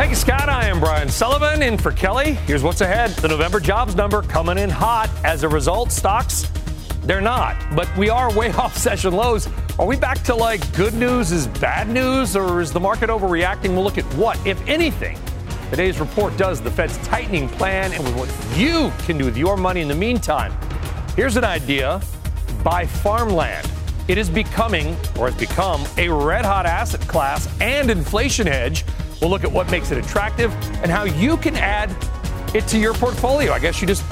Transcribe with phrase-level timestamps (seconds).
[0.00, 0.48] Thank you, Scott.
[0.48, 2.32] I am Brian Sullivan in for Kelly.
[2.46, 3.10] Here's what's ahead.
[3.10, 5.10] The November jobs number coming in hot.
[5.24, 6.50] As a result, stocks,
[7.02, 7.54] they're not.
[7.76, 9.46] But we are way off session lows.
[9.78, 13.74] Are we back to like good news is bad news, or is the market overreacting?
[13.74, 15.18] We'll look at what, if anything,
[15.68, 19.82] today's report does the Fed's tightening plan and what you can do with your money
[19.82, 20.56] in the meantime.
[21.14, 22.00] Here's an idea
[22.64, 23.70] buy farmland.
[24.08, 28.82] It is becoming, or has become, a red hot asset class and inflation hedge
[29.20, 31.94] We'll look at what makes it attractive and how you can add
[32.54, 33.52] it to your portfolio.
[33.52, 34.04] I guess you just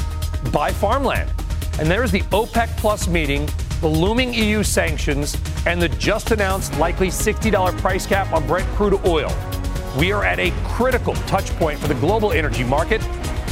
[0.53, 1.31] buy farmland.
[1.79, 3.49] And there's the OPEC Plus meeting,
[3.81, 9.01] the looming EU sanctions, and the just announced likely $60 price cap on Brent crude
[9.07, 9.35] oil.
[9.99, 13.03] We are at a critical touch point for the global energy market.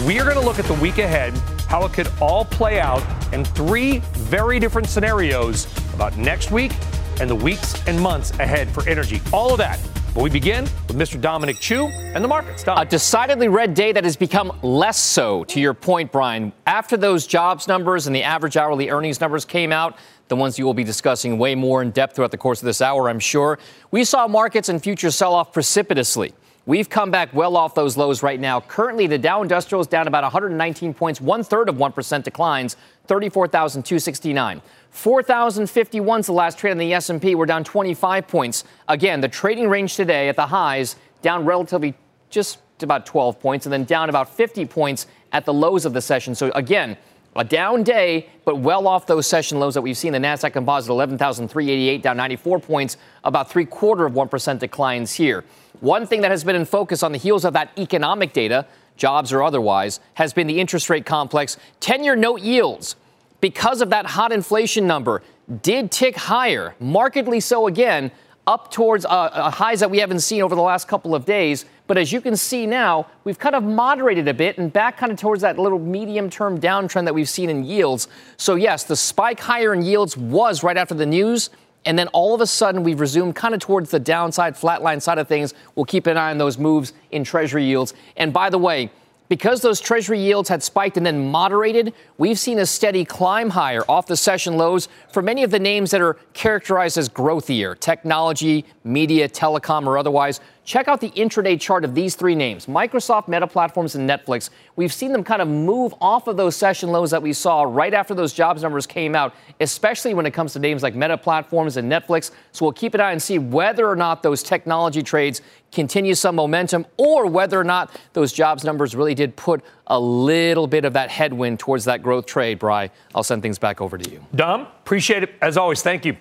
[0.06, 1.33] We are going to look at the week ahead,
[1.69, 3.02] how it could all play out,
[3.33, 6.73] and three very different scenarios about next week
[7.20, 9.23] and the weeks and months ahead for energy.
[9.33, 9.80] All of that
[10.17, 11.20] but we begin with Mr.
[11.20, 12.64] Dominic Chu and the markets.
[12.64, 12.78] Dom.
[12.78, 16.55] A decidedly red day that has become less so, to your point, Brian.
[16.67, 20.64] After those jobs numbers and the average hourly earnings numbers came out, the ones you
[20.64, 23.58] will be discussing way more in depth throughout the course of this hour, I'm sure,
[23.91, 26.33] we saw markets and futures sell off precipitously.
[26.67, 28.61] We've come back well off those lows right now.
[28.61, 34.61] Currently, the Dow Industrial is down about 119 points, one third of 1% declines, 34,269.
[34.91, 37.36] 4,051 is the last trade on the S&P.
[37.36, 38.64] We're down 25 points.
[38.89, 41.95] Again, the trading range today at the highs down relatively
[42.31, 46.02] just about 12 points and then down about 50 points at the lows of the
[46.02, 46.35] session.
[46.35, 46.96] So again,
[47.36, 50.13] a down day, but well off those session lows that we've seen.
[50.13, 55.45] The Nasdaq Composite 11,388 down 94 points, about three quarter of one percent declines here.
[55.81, 58.67] One thing that has been in focus on the heels of that economic data,
[58.97, 61.57] jobs or otherwise, has been the interest rate complex.
[61.81, 62.97] 10-year note yields
[63.41, 65.23] because of that hot inflation number,
[65.63, 68.11] did tick higher, markedly so again,
[68.47, 71.64] up towards uh, uh, highs that we haven't seen over the last couple of days.
[71.89, 75.11] But as you can see now, we've kind of moderated a bit and back kind
[75.11, 78.08] of towards that little medium term downtrend that we've seen in yields.
[78.37, 81.51] So, yes, the spike higher in yields was right after the news.
[81.86, 85.19] And then all of a sudden, we've resumed kind of towards the downside, flatline side
[85.19, 85.55] of things.
[85.74, 87.95] We'll keep an eye on those moves in Treasury yields.
[88.17, 88.91] And by the way,
[89.29, 93.83] because those Treasury yields had spiked and then moderated, we've seen a steady climb higher
[93.89, 98.64] off the session lows for many of the names that are characterized as growthier technology,
[98.85, 100.41] media, telecom, or otherwise.
[100.66, 104.50] Check out the intraday chart of these three names Microsoft, Meta Platforms, and Netflix.
[104.74, 107.94] We've seen them kind of move off of those session lows that we saw right
[107.94, 111.77] after those jobs numbers came out, especially when it comes to names like Meta Platforms
[111.77, 112.32] and Netflix.
[112.50, 115.40] So we'll keep an eye and see whether or not those technology trades
[115.70, 120.66] continue some momentum or whether or not those jobs numbers really did put a little
[120.66, 122.58] bit of that headwind towards that growth trade.
[122.58, 124.24] Bry, I'll send things back over to you.
[124.34, 125.80] Dom, appreciate it as always.
[125.83, 126.16] Thank you.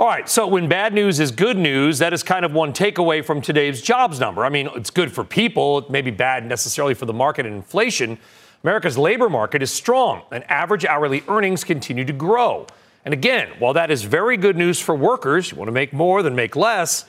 [0.00, 3.24] All right, so when bad news is good news, that is kind of one takeaway
[3.24, 4.44] from today's jobs number.
[4.44, 7.56] I mean, it's good for people, it may be bad necessarily for the market and
[7.56, 8.16] inflation.
[8.62, 12.68] America's labor market is strong, and average hourly earnings continue to grow.
[13.04, 16.22] And again, while that is very good news for workers, you want to make more
[16.22, 17.06] than make less,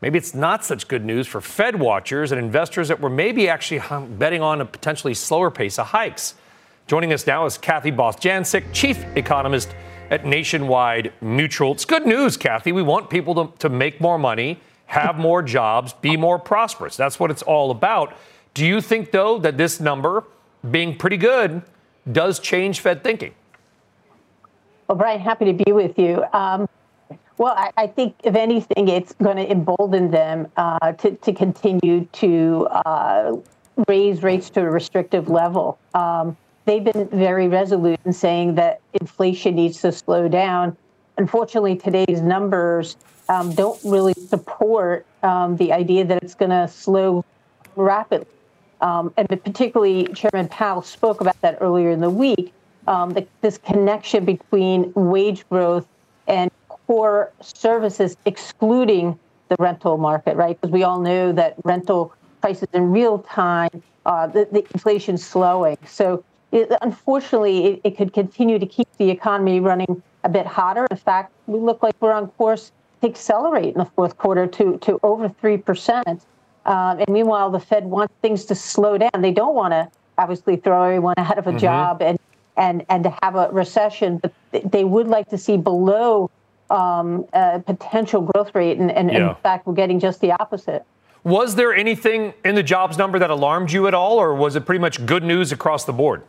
[0.00, 3.80] maybe it's not such good news for Fed watchers and investors that were maybe actually
[4.18, 6.34] betting on a potentially slower pace of hikes.
[6.88, 9.72] Joining us now is Kathy Bostjancic, chief economist
[10.12, 11.72] at Nationwide Mutual.
[11.72, 12.70] It's good news, Kathy.
[12.70, 16.98] We want people to, to make more money, have more jobs, be more prosperous.
[16.98, 18.14] That's what it's all about.
[18.52, 20.24] Do you think, though, that this number
[20.70, 21.62] being pretty good
[22.12, 23.32] does change Fed thinking?
[24.86, 26.22] Well, Brian, happy to be with you.
[26.34, 26.68] Um,
[27.38, 32.04] well, I, I, think if anything, it's going to embolden them uh, to, to, continue
[32.12, 33.36] to uh,
[33.88, 35.78] raise rates to a restrictive level.
[35.94, 40.76] Um, they've been very resolute in saying that inflation needs to slow down.
[41.18, 42.96] Unfortunately, today's numbers
[43.28, 47.24] um, don't really support um, the idea that it's going to slow
[47.76, 48.26] rapidly.
[48.80, 52.52] Um, and particularly, Chairman Powell spoke about that earlier in the week.
[52.88, 55.86] Um, the, this connection between wage growth
[56.26, 59.18] and core services, excluding
[59.48, 60.60] the rental market, right?
[60.60, 65.78] Because we all know that rental prices in real time, uh, the, the inflation's slowing.
[65.86, 70.86] So it, unfortunately, it, it, could continue to keep the economy running a bit hotter.
[70.90, 74.78] In fact, we look like we're on course to accelerate in the fourth quarter to,
[74.78, 76.20] to over 3%.
[76.64, 79.10] Um, and meanwhile, the Fed wants things to slow down.
[79.20, 81.58] They don't want to obviously throw everyone out of a mm-hmm.
[81.58, 82.18] job and,
[82.56, 84.32] and, and to have a recession, but
[84.70, 86.30] they would like to see below
[86.70, 88.78] um, potential growth rate.
[88.78, 89.30] And, and, yeah.
[89.30, 90.84] in fact, we're getting just the opposite.
[91.24, 94.66] Was there anything in the jobs number that alarmed you at all, or was it
[94.66, 96.22] pretty much good news across the board?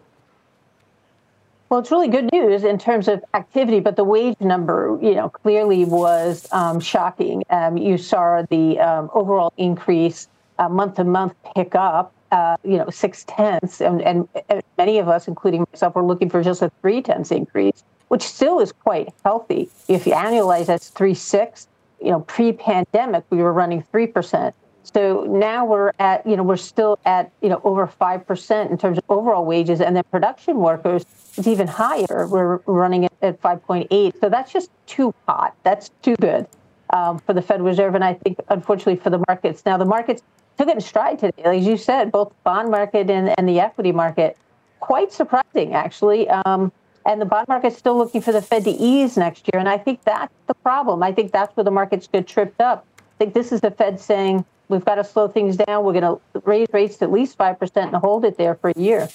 [1.74, 5.30] Well, it's really good news in terms of activity, but the wage number, you know,
[5.30, 7.42] clearly was um, shocking.
[7.50, 10.28] Um, you saw the um, overall increase
[10.70, 15.08] month to month pick up, uh, you know, six tenths, and, and, and, many of
[15.10, 19.12] us, including myself, were looking for just a three tenths increase, which still is quite
[19.24, 19.68] healthy.
[19.88, 21.68] If you annualize, that's three six.
[22.00, 24.54] You know, pre-pandemic, we were running three percent.
[24.84, 28.98] So now we're at, you know, we're still at, you know, over 5% in terms
[28.98, 29.80] of overall wages.
[29.80, 31.06] And then production workers
[31.38, 32.28] is even higher.
[32.28, 34.20] We're running at, at 5.8.
[34.20, 35.56] So that's just too hot.
[35.64, 36.48] That's too good
[36.92, 37.96] um, for the Fed Reserve.
[37.96, 39.64] And I think, unfortunately, for the markets.
[39.66, 40.22] Now, the markets
[40.58, 41.44] took it in stride today.
[41.44, 44.38] As you said, both the bond market and, and the equity market,
[44.80, 46.30] quite surprising, actually.
[46.30, 46.72] Um,
[47.06, 49.60] and the bond market's still looking for the Fed to ease next year.
[49.60, 51.04] And I think that's the problem.
[51.04, 52.86] I think that's where the markets get tripped up.
[53.00, 55.84] I think this is the Fed saying, We've got to slow things down.
[55.84, 58.80] We're going to raise rates to at least 5% and hold it there for a
[58.80, 59.10] year.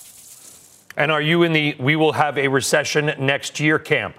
[0.99, 4.17] And are you in the we will have a recession next year camp?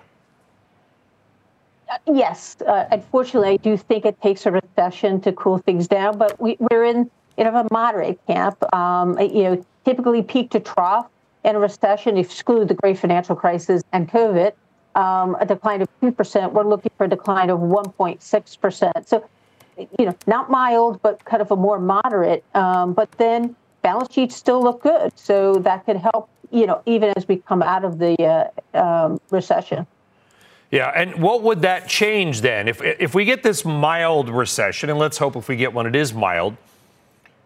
[1.89, 2.55] Uh, yes.
[2.65, 6.57] Uh, unfortunately, I do think it takes a recession to cool things down, but we,
[6.71, 8.63] are in you know, a moderate camp.
[8.73, 11.07] Um, you know, typically peak to trough
[11.43, 14.53] in a recession, exclude the great financial crisis and COVID,
[14.95, 16.53] um, a decline of 2%.
[16.53, 19.07] We're looking for a decline of 1.6%.
[19.07, 19.27] So
[19.97, 22.43] you know, not mild, but kind of a more moderate.
[22.55, 26.29] Um, but then balance sheets still look good, so that could help.
[26.51, 28.15] You know, even as we come out of the
[28.73, 29.85] uh, um, recession.
[30.71, 32.67] Yeah, and what would that change then?
[32.67, 35.95] If if we get this mild recession, and let's hope if we get one, it
[35.95, 36.57] is mild.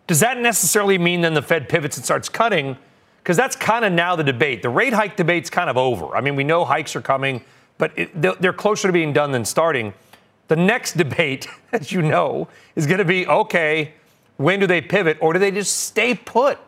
[0.08, 2.78] Does that necessarily mean then the Fed pivots and starts cutting?
[3.22, 4.62] Because that's kind of now the debate.
[4.62, 6.16] The rate hike debate's kind of over.
[6.16, 7.42] I mean, we know hikes are coming,
[7.78, 9.94] but it, they're closer to being done than starting.
[10.50, 13.94] The next debate, as you know, is going to be okay,
[14.36, 16.60] when do they pivot or do they just stay put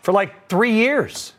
[0.00, 1.34] for like three years?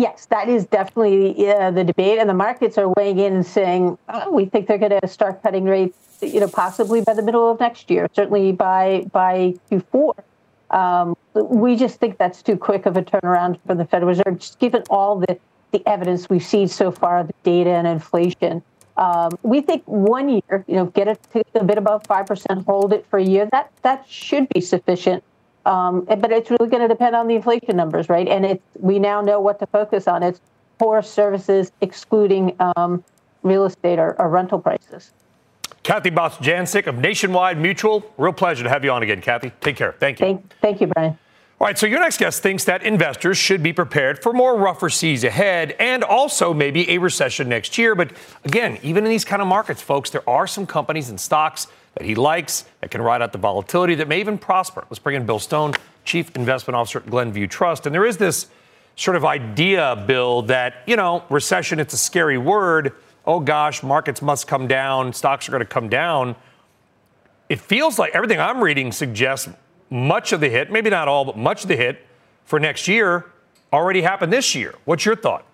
[0.00, 3.98] Yes, that is definitely uh, the debate, and the markets are weighing in and saying
[4.08, 7.50] oh, we think they're going to start cutting rates, you know, possibly by the middle
[7.50, 10.14] of next year, certainly by by Q4.
[10.70, 14.58] Um, we just think that's too quick of a turnaround for the Federal Reserve, just
[14.58, 15.38] given all the
[15.72, 18.62] the evidence we've seen so far, the data and inflation.
[18.96, 22.64] Um, we think one year, you know, get it to a bit above five percent,
[22.64, 23.46] hold it for a year.
[23.52, 25.22] That that should be sufficient.
[25.66, 28.26] Um, but it's really going to depend on the inflation numbers, right?
[28.26, 30.22] And it's we now know what to focus on.
[30.22, 30.40] It's
[30.78, 33.04] core services, excluding um,
[33.42, 35.12] real estate or, or, rental prices.
[35.82, 38.10] Kathy Bostjancic of Nationwide Mutual.
[38.16, 39.52] Real pleasure to have you on again, Kathy.
[39.60, 39.94] Take care.
[39.98, 40.26] Thank you.
[40.26, 41.18] Thank, thank you, Brian.
[41.60, 44.88] All right, so your next guest thinks that investors should be prepared for more rougher
[44.88, 47.94] seas ahead and also maybe a recession next year.
[47.94, 48.12] But
[48.46, 52.04] again, even in these kind of markets, folks, there are some companies and stocks that
[52.04, 54.84] he likes that can ride out the volatility that may even prosper.
[54.88, 57.86] Let's bring in Bill Stone, Chief Investment Officer at Glenview Trust.
[57.86, 58.46] And there is this
[58.96, 62.92] sort of idea, Bill, that, you know, recession, it's a scary word.
[63.26, 66.36] Oh gosh, markets must come down, stocks are going to come down.
[67.48, 69.48] It feels like everything I'm reading suggests
[69.90, 72.06] much of the hit, maybe not all, but much of the hit
[72.44, 73.26] for next year
[73.72, 74.74] already happened this year.
[74.84, 75.44] What's your thought?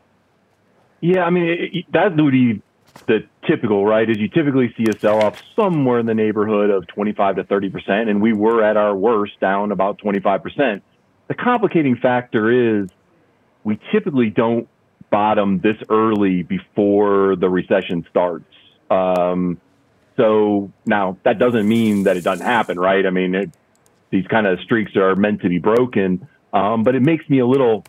[1.01, 2.63] Yeah, I mean, it, that would be
[3.07, 4.09] the typical, right?
[4.09, 8.09] Is you typically see a sell off somewhere in the neighborhood of 25 to 30%,
[8.09, 10.83] and we were at our worst down about 25%.
[11.29, 12.89] The complicating factor is
[13.65, 14.69] we typically don't
[15.11, 18.53] bottom this early before the recession starts.
[18.91, 19.61] Um,
[20.17, 23.05] so now that doesn't mean that it doesn't happen, right?
[23.05, 23.51] I mean, it,
[24.11, 26.29] these kind of streaks are meant to be broken.
[26.53, 27.85] Um, but it makes me a little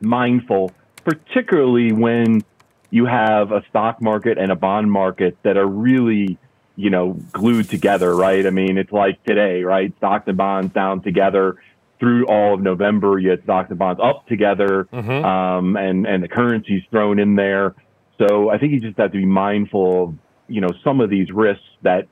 [0.00, 0.72] mindful,
[1.04, 2.42] particularly when
[2.90, 6.38] you have a stock market and a bond market that are really,
[6.76, 8.46] you know, glued together, right?
[8.46, 9.92] I mean, it's like today, right?
[9.98, 11.56] Stocks and bonds down together
[11.98, 13.18] through all of November.
[13.18, 15.24] You had stocks and bonds up together, mm-hmm.
[15.24, 17.74] um, and and the currencies thrown in there.
[18.18, 20.14] So I think you just have to be mindful of,
[20.48, 22.08] you know, some of these risks that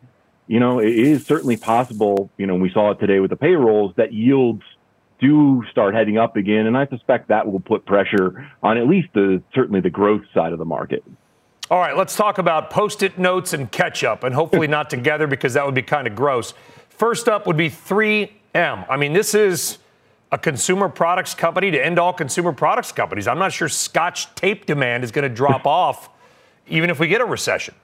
[0.47, 3.95] you know, it is certainly possible, you know, we saw it today with the payrolls
[3.97, 4.63] that yields
[5.25, 6.67] do start heading up again.
[6.67, 10.53] And I suspect that will put pressure on at least the certainly the growth side
[10.53, 11.03] of the market.
[11.71, 15.55] All right, let's talk about post it notes and ketchup, and hopefully not together because
[15.55, 16.53] that would be kind of gross.
[16.91, 18.87] First up would be 3M.
[18.89, 19.79] I mean, this is
[20.31, 23.27] a consumer products company to end all consumer products companies.
[23.27, 26.11] I'm not sure scotch tape demand is going to drop off
[26.69, 27.75] even if we get a recession.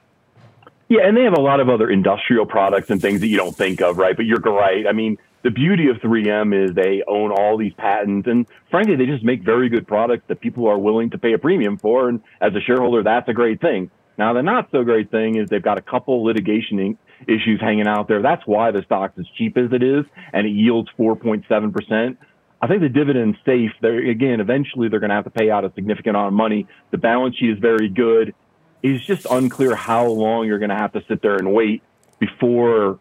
[0.88, 3.56] Yeah, and they have a lot of other industrial products and things that you don't
[3.56, 4.16] think of, right?
[4.16, 4.86] But you're right.
[4.86, 9.06] I mean, the beauty of 3M is they own all these patents, and frankly, they
[9.06, 12.08] just make very good products that people are willing to pay a premium for.
[12.08, 13.90] And as a shareholder, that's a great thing.
[14.18, 18.06] Now, the not so great thing is they've got a couple litigation issues hanging out
[18.06, 18.20] there.
[18.20, 22.16] That's why the stock's as cheap as it is, and it yields 4.7%.
[22.62, 23.70] I think the dividend's safe.
[23.80, 26.66] They're, again, eventually they're going to have to pay out a significant amount of money.
[26.90, 28.34] The balance sheet is very good.
[28.82, 31.82] It's just unclear how long you're going to have to sit there and wait
[32.18, 32.98] before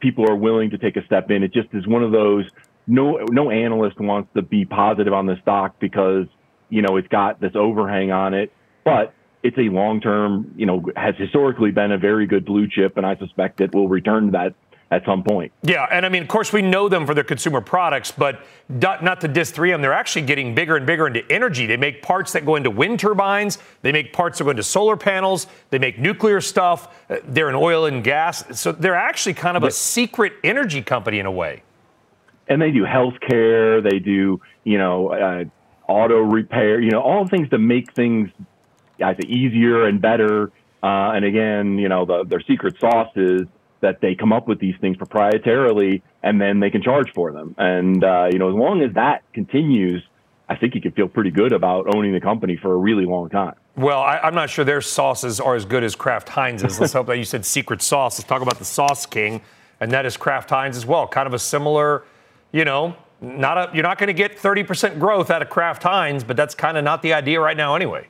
[0.00, 1.42] people are willing to take a step in.
[1.42, 2.48] It just is one of those.
[2.86, 6.26] No, no analyst wants to be positive on the stock because
[6.70, 8.52] you know it's got this overhang on it,
[8.84, 10.54] but it's a long term.
[10.56, 13.88] You know, has historically been a very good blue chip, and I suspect it will
[13.88, 14.54] return to that
[14.90, 15.52] at some point.
[15.62, 19.04] Yeah, and I mean, of course, we know them for their consumer products, but not,
[19.04, 21.66] not to diss 3M, they're actually getting bigger and bigger into energy.
[21.66, 24.96] They make parts that go into wind turbines, they make parts that go into solar
[24.96, 28.44] panels, they make nuclear stuff, uh, they're in oil and gas.
[28.58, 31.62] So they're actually kind of a secret energy company in a way.
[32.48, 35.44] And they do healthcare, they do, you know, uh,
[35.86, 38.30] auto repair, you know, all things to make things
[39.04, 40.50] I easier and better.
[40.82, 43.42] Uh, and again, you know, the, their secret sauce is
[43.80, 47.54] that they come up with these things proprietarily and then they can charge for them.
[47.58, 50.02] And, uh, you know, as long as that continues,
[50.48, 53.28] I think you can feel pretty good about owning the company for a really long
[53.28, 53.54] time.
[53.76, 56.80] Well, I, am not sure their sauces are as good as Kraft Heinz's.
[56.80, 58.18] Let's hope that you said secret sauce.
[58.18, 59.40] Let's talk about the Sauce King,
[59.78, 61.06] and that is Kraft Heinz as well.
[61.06, 62.04] Kind of a similar,
[62.50, 66.24] you know, not a, you're not going to get 30% growth out of Kraft Heinz,
[66.24, 68.08] but that's kind of not the idea right now anyway.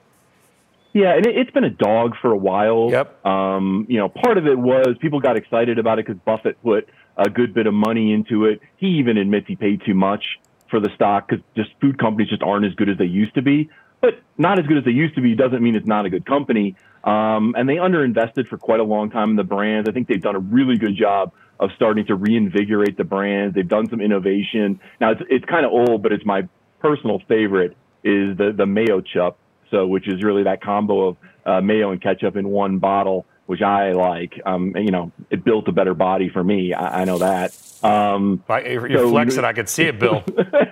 [0.93, 2.89] Yeah, and it, has been a dog for a while.
[2.91, 3.27] Yep.
[3.27, 6.89] Um, you know, part of it was people got excited about it because Buffett put
[7.17, 8.61] a good bit of money into it.
[8.77, 10.25] He even admits he paid too much
[10.71, 13.43] for the stock because just food companies just aren't as good as they used to
[13.43, 13.69] be.
[14.01, 16.25] But not as good as they used to be doesn't mean it's not a good
[16.25, 16.77] company.
[17.05, 19.89] Um, and they underinvested for quite a long time in the brands.
[19.89, 23.55] I think they've done a really good job of starting to reinvigorate the brands.
[23.55, 24.81] They've done some innovation.
[25.01, 26.49] Now it's it's kind of old, but it's my
[26.81, 29.35] personal favorite is the the Mayochup
[29.71, 33.63] so which is really that combo of uh, mayo and ketchup in one bottle, which
[33.63, 34.41] I like.
[34.45, 36.75] Um, and, you know, it built a better body for me.
[36.75, 37.57] I, I know that.
[37.83, 39.45] Um, You're so, flexing.
[39.45, 40.23] I could see it, Bill.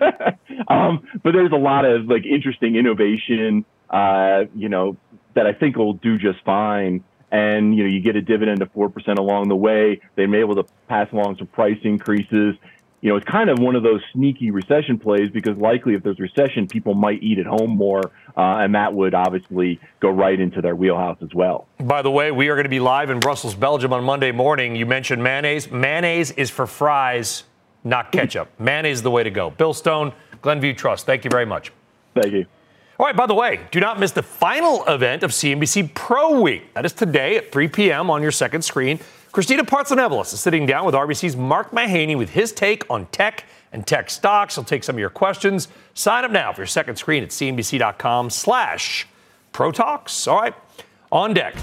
[0.68, 4.96] um, but there's a lot of like interesting innovation, uh, you know,
[5.34, 7.04] that I think will do just fine.
[7.30, 10.00] And you know, you get a dividend of four percent along the way.
[10.14, 12.54] They may be able to pass along some price increases
[13.02, 16.18] you know, it's kind of one of those sneaky recession plays because likely if there's
[16.18, 18.00] recession, people might eat at home more,
[18.36, 21.66] uh, and that would obviously go right into their wheelhouse as well.
[21.78, 24.76] By the way, we are going to be live in Brussels, Belgium on Monday morning.
[24.76, 25.70] You mentioned mayonnaise.
[25.70, 27.44] Mayonnaise is for fries,
[27.84, 28.48] not ketchup.
[28.58, 29.50] mayonnaise is the way to go.
[29.50, 31.06] Bill Stone, Glenview Trust.
[31.06, 31.72] Thank you very much.
[32.14, 32.46] Thank you.
[32.98, 36.72] All right, by the way, do not miss the final event of CNBC Pro Week.
[36.72, 38.08] That is today at 3 p.m.
[38.08, 39.00] on your second screen.
[39.36, 43.86] Christina Partsinevelos is sitting down with RBC's Mark Mahaney with his take on tech and
[43.86, 44.54] tech stocks.
[44.54, 45.68] He'll take some of your questions.
[45.92, 49.06] Sign up now for your second screen at cnbc.com slash
[49.52, 50.26] pro talks.
[50.26, 50.54] All right,
[51.12, 51.54] on deck.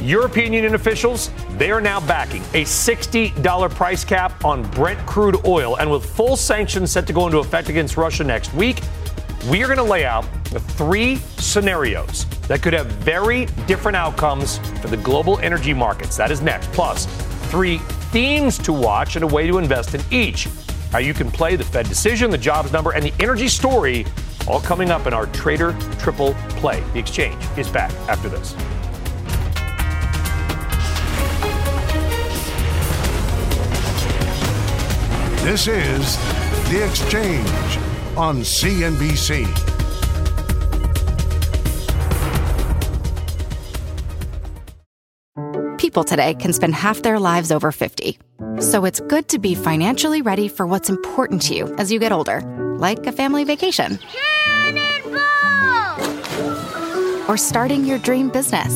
[0.00, 5.76] European Union officials, they are now backing a $60 price cap on Brent crude oil.
[5.76, 8.80] And with full sanctions set to go into effect against Russia next week,
[9.48, 14.58] we are going to lay out the three scenarios that could have very different outcomes
[14.80, 16.16] for the global energy markets.
[16.16, 16.70] That is next.
[16.72, 17.06] Plus,
[17.50, 17.78] three
[18.12, 20.48] themes to watch and a way to invest in each.
[20.92, 24.04] How you can play the Fed decision, the jobs number, and the energy story,
[24.46, 26.82] all coming up in our Trader Triple Play.
[26.92, 28.54] The exchange is back after this.
[35.42, 36.16] This is
[36.68, 37.79] The Exchange
[38.20, 39.46] on CNBC.
[45.78, 48.18] People today can spend half their lives over 50.
[48.60, 52.12] So it's good to be financially ready for what's important to you as you get
[52.12, 52.42] older,
[52.78, 53.98] like a family vacation.
[57.30, 58.74] Or starting your dream business.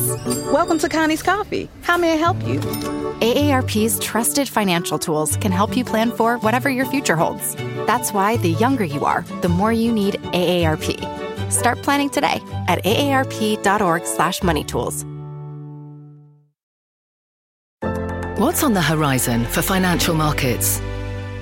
[0.49, 1.69] Welcome to Connie's Coffee.
[1.81, 2.61] How may I help you?
[3.19, 7.53] AARP's trusted financial tools can help you plan for whatever your future holds.
[7.85, 11.51] That's why the younger you are, the more you need AARP.
[11.51, 15.05] Start planning today at aarp.org/moneytools.
[18.39, 20.79] What's on the horizon for financial markets?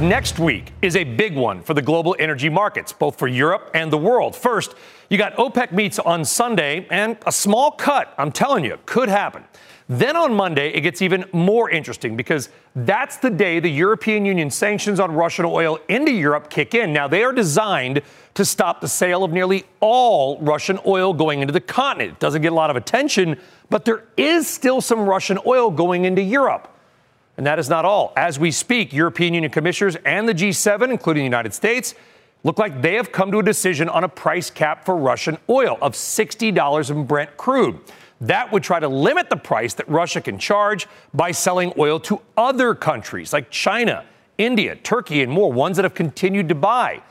[0.00, 3.92] Next week is a big one for the global energy markets, both for Europe and
[3.92, 4.34] the world.
[4.34, 4.74] First,
[5.08, 9.44] you got OPEC meets on Sunday, and a small cut, I'm telling you, could happen.
[9.88, 14.50] Then on Monday, it gets even more interesting because that's the day the European Union
[14.50, 16.92] sanctions on Russian oil into Europe kick in.
[16.92, 18.02] Now, they are designed
[18.34, 22.14] to stop the sale of nearly all Russian oil going into the continent.
[22.14, 23.38] It doesn't get a lot of attention,
[23.70, 26.73] but there is still some Russian oil going into Europe.
[27.36, 28.12] And that is not all.
[28.16, 31.94] As we speak, European Union commissioners and the G7, including the United States,
[32.44, 35.78] look like they have come to a decision on a price cap for Russian oil
[35.82, 37.80] of $60 in Brent crude.
[38.20, 42.20] That would try to limit the price that Russia can charge by selling oil to
[42.36, 44.04] other countries like China,
[44.38, 47.02] India, Turkey, and more, ones that have continued to buy.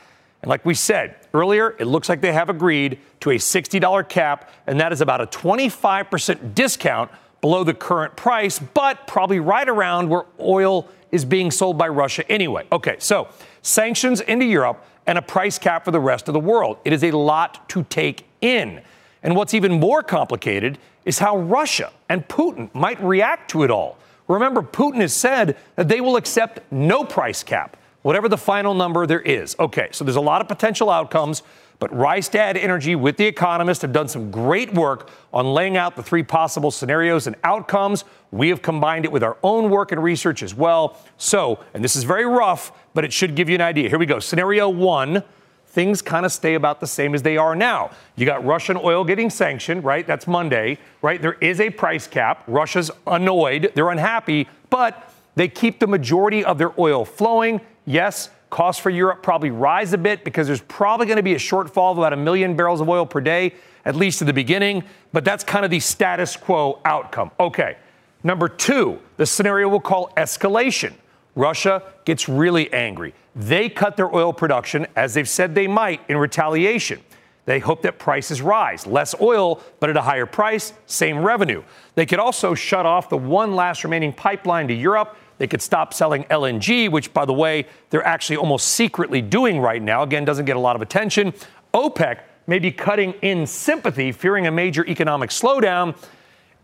[0.42, 4.50] And like we said earlier, it looks like they have agreed to a $60 cap,
[4.66, 7.10] and that is about a 25% discount
[7.44, 12.26] below the current price, but probably right around where oil is being sold by Russia
[12.32, 12.66] anyway.
[12.72, 13.28] Okay, so
[13.60, 16.78] sanctions into Europe and a price cap for the rest of the world.
[16.86, 18.80] It is a lot to take in.
[19.22, 23.98] And what's even more complicated is how Russia and Putin might react to it all.
[24.26, 29.06] Remember, Putin has said that they will accept no price cap, whatever the final number
[29.06, 29.56] there is.
[29.58, 31.42] Okay, so there's a lot of potential outcomes.
[31.80, 36.02] But Rystad Energy with The Economist have done some great work on laying out the
[36.02, 38.04] three possible scenarios and outcomes.
[38.30, 40.98] We have combined it with our own work and research as well.
[41.18, 43.88] So, and this is very rough, but it should give you an idea.
[43.88, 44.20] Here we go.
[44.20, 45.24] Scenario one
[45.66, 47.90] things kind of stay about the same as they are now.
[48.14, 50.06] You got Russian oil getting sanctioned, right?
[50.06, 51.20] That's Monday, right?
[51.20, 52.44] There is a price cap.
[52.46, 57.60] Russia's annoyed, they're unhappy, but they keep the majority of their oil flowing.
[57.86, 61.38] Yes, Costs for Europe probably rise a bit because there's probably going to be a
[61.38, 63.52] shortfall of about a million barrels of oil per day,
[63.84, 64.84] at least at the beginning.
[65.12, 67.32] But that's kind of the status quo outcome.
[67.40, 67.76] Okay.
[68.22, 70.92] Number two, the scenario we'll call escalation.
[71.34, 73.12] Russia gets really angry.
[73.34, 77.00] They cut their oil production, as they've said they might, in retaliation.
[77.46, 78.86] They hope that prices rise.
[78.86, 81.64] Less oil, but at a higher price, same revenue.
[81.96, 85.92] They could also shut off the one last remaining pipeline to Europe they could stop
[85.92, 90.02] selling LNG, which, by the way, they're actually almost secretly doing right now.
[90.02, 91.32] Again, doesn't get a lot of attention.
[91.72, 95.96] OPEC may be cutting in sympathy, fearing a major economic slowdown,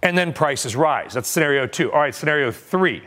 [0.03, 1.15] and then prices rise.
[1.15, 1.91] That's scenario two.
[1.93, 3.03] All right, scenario three,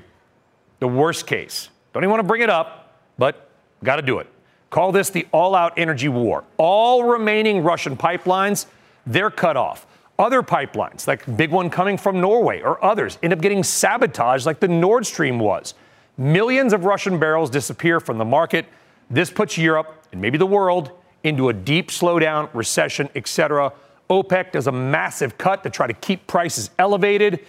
[0.80, 1.70] the worst case.
[1.94, 3.50] Don't even want to bring it up, but
[3.84, 4.28] got to do it.
[4.70, 6.44] Call this the all out energy war.
[6.58, 8.66] All remaining Russian pipelines,
[9.06, 9.86] they're cut off.
[10.20, 14.60] Other pipelines, like big one coming from Norway or others, end up getting sabotaged like
[14.60, 15.74] the Nord Stream was.
[16.18, 18.68] Millions of Russian barrels disappear from the market.
[19.10, 20.92] This puts Europe and maybe the world
[21.24, 23.74] into a deep slowdown, recession, etc.
[24.10, 27.40] OPEC does a massive cut to try to keep prices elevated.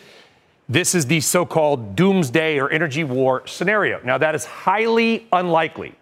[0.66, 4.00] This is the so called doomsday or energy war scenario.
[4.02, 5.94] Now, that is highly unlikely,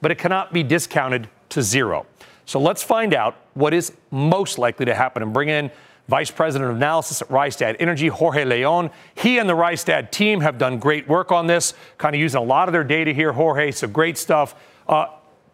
[0.00, 2.06] but it cannot be discounted to zero.
[2.44, 5.72] So let's find out what is most likely to happen and bring in
[6.08, 8.90] Vice President of Analysis at Rystad Energy, Jorge Leon.
[9.16, 12.44] He and the Rystad team have done great work on this, kind of using a
[12.44, 13.72] lot of their data here, Jorge.
[13.72, 14.54] So great stuff.
[14.88, 15.06] Uh,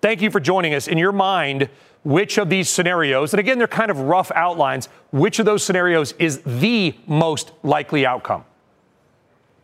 [0.03, 0.89] thank you for joining us.
[0.89, 1.71] In your mind,
[2.05, 6.13] which of these scenarios, and again, they're kind of rough outlines, which of those scenarios
[6.19, 8.45] is the most likely outcome?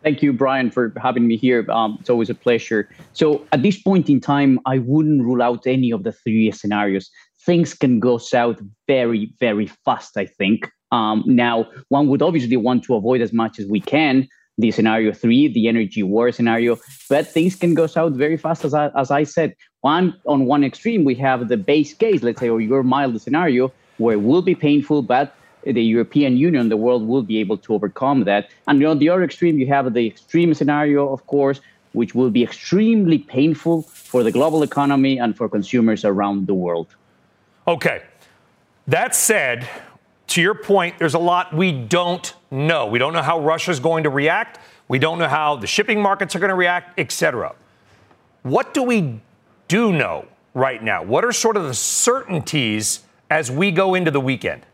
[0.01, 1.69] Thank you, Brian, for having me here.
[1.69, 2.89] Um, it's always a pleasure.
[3.11, 7.11] So, at this point in time, I wouldn't rule out any of the three scenarios.
[7.45, 10.69] Things can go south very, very fast, I think.
[10.91, 15.13] Um, now, one would obviously want to avoid as much as we can the scenario
[15.13, 16.77] three, the energy war scenario,
[17.09, 18.65] but things can go south very fast.
[18.65, 22.41] As I, as I said, one on one extreme, we have the base case, let's
[22.41, 26.77] say, or your mild scenario, where it will be painful, but the European Union, the
[26.77, 28.49] world will be able to overcome that.
[28.67, 31.61] And on the other extreme, you have the extreme scenario, of course,
[31.93, 36.95] which will be extremely painful for the global economy and for consumers around the world.
[37.67, 38.01] Okay.
[38.87, 39.67] That said,
[40.29, 42.85] to your point, there's a lot we don't know.
[42.85, 44.59] We don't know how Russia's going to react.
[44.87, 47.53] We don't know how the shipping markets are going to react, et cetera.
[48.43, 49.19] What do we
[49.67, 51.03] do know right now?
[51.03, 54.65] What are sort of the certainties as we go into the weekend?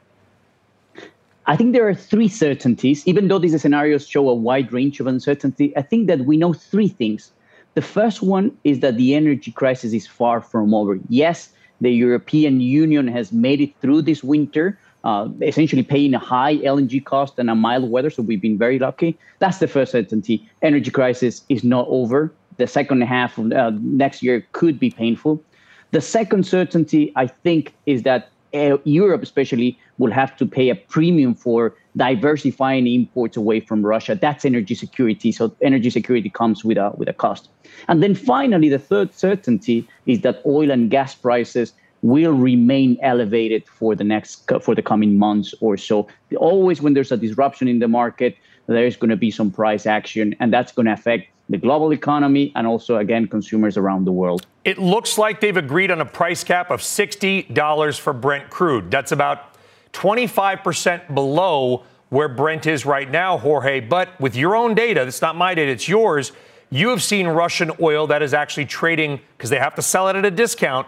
[1.48, 3.08] I think there are three certainties.
[3.08, 6.54] Even though these scenarios show a wide range of uncertainty, I think that we know
[6.54, 7.32] three things.
[7.76, 10.98] The first one is that the energy crisis is far from over.
[11.10, 11.50] Yes,
[11.82, 17.06] the European Union has made it through this winter uh, essentially paying a high LNG
[17.06, 18.10] cost and a mild weather.
[18.10, 19.18] So we've been very lucky.
[19.40, 20.50] That's the first certainty.
[20.62, 22.34] Energy crisis is not over.
[22.58, 25.44] The second half of uh, next year could be painful.
[25.92, 30.76] The second certainty, I think, is that uh, Europe, especially, will have to pay a
[30.76, 34.16] premium for diversifying imports away from Russia.
[34.16, 35.32] That's energy security.
[35.32, 37.50] So energy security comes with a with a cost.
[37.88, 41.74] And then finally, the third certainty is that oil and gas prices
[42.06, 46.08] will remain elevated for the next for the coming months or so.
[46.38, 48.38] Always when there's a disruption in the market,
[48.68, 52.52] there's going to be some price action, and that's going to affect the global economy
[52.56, 54.46] and also again consumers around the world.
[54.64, 58.92] It looks like they've agreed on a price cap of $60 for Brent crude.
[58.92, 59.56] That's about
[59.94, 63.80] 25% below where Brent is right now, Jorge.
[63.80, 66.34] But with your own data, it's not my data, it's yours.
[66.70, 70.16] You have seen Russian oil that is actually trading because they have to sell it
[70.16, 70.88] at a discount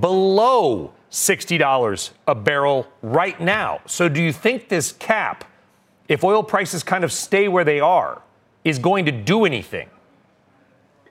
[0.00, 3.80] below $60 a barrel right now.
[3.86, 5.44] So do you think this cap,
[6.08, 8.22] if oil prices kind of stay where they are,
[8.64, 9.88] is going to do anything?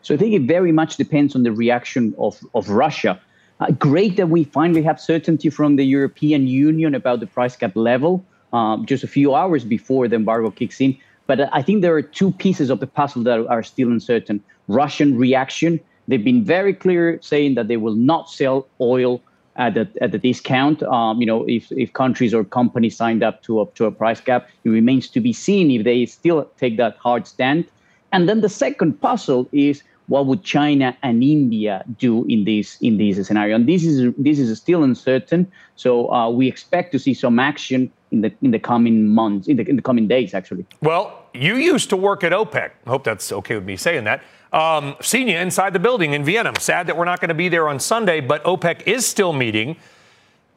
[0.02, 3.22] So I think it very much depends on the reaction of, of Russia.
[3.60, 7.76] Uh, great that we finally have certainty from the European Union about the price cap
[7.76, 10.98] level um, just a few hours before the embargo kicks in.
[11.28, 14.44] But I think there are two pieces of the puzzle that are still uncertain.
[14.68, 15.80] Russian reaction.
[16.08, 19.22] They've been very clear saying that they will not sell oil
[19.56, 20.82] at the, at the discount.
[20.84, 24.20] Um, you know, if, if countries or companies signed up to a, to a price
[24.20, 27.66] cap, it remains to be seen if they still take that hard stand.
[28.12, 32.98] And then the second puzzle is what would China and India do in this in
[32.98, 33.56] this scenario?
[33.56, 35.50] And this is this is still uncertain.
[35.78, 39.58] So uh, we expect to see some action in the in the coming months, in
[39.58, 40.66] the, in the coming days, actually.
[40.82, 42.72] Well, you used to work at OPEC.
[42.86, 44.22] I hope that's okay with me saying that.
[44.54, 46.52] Um, seen you inside the building in Vienna.
[46.60, 49.78] Sad that we're not going to be there on Sunday, but OPEC is still meeting.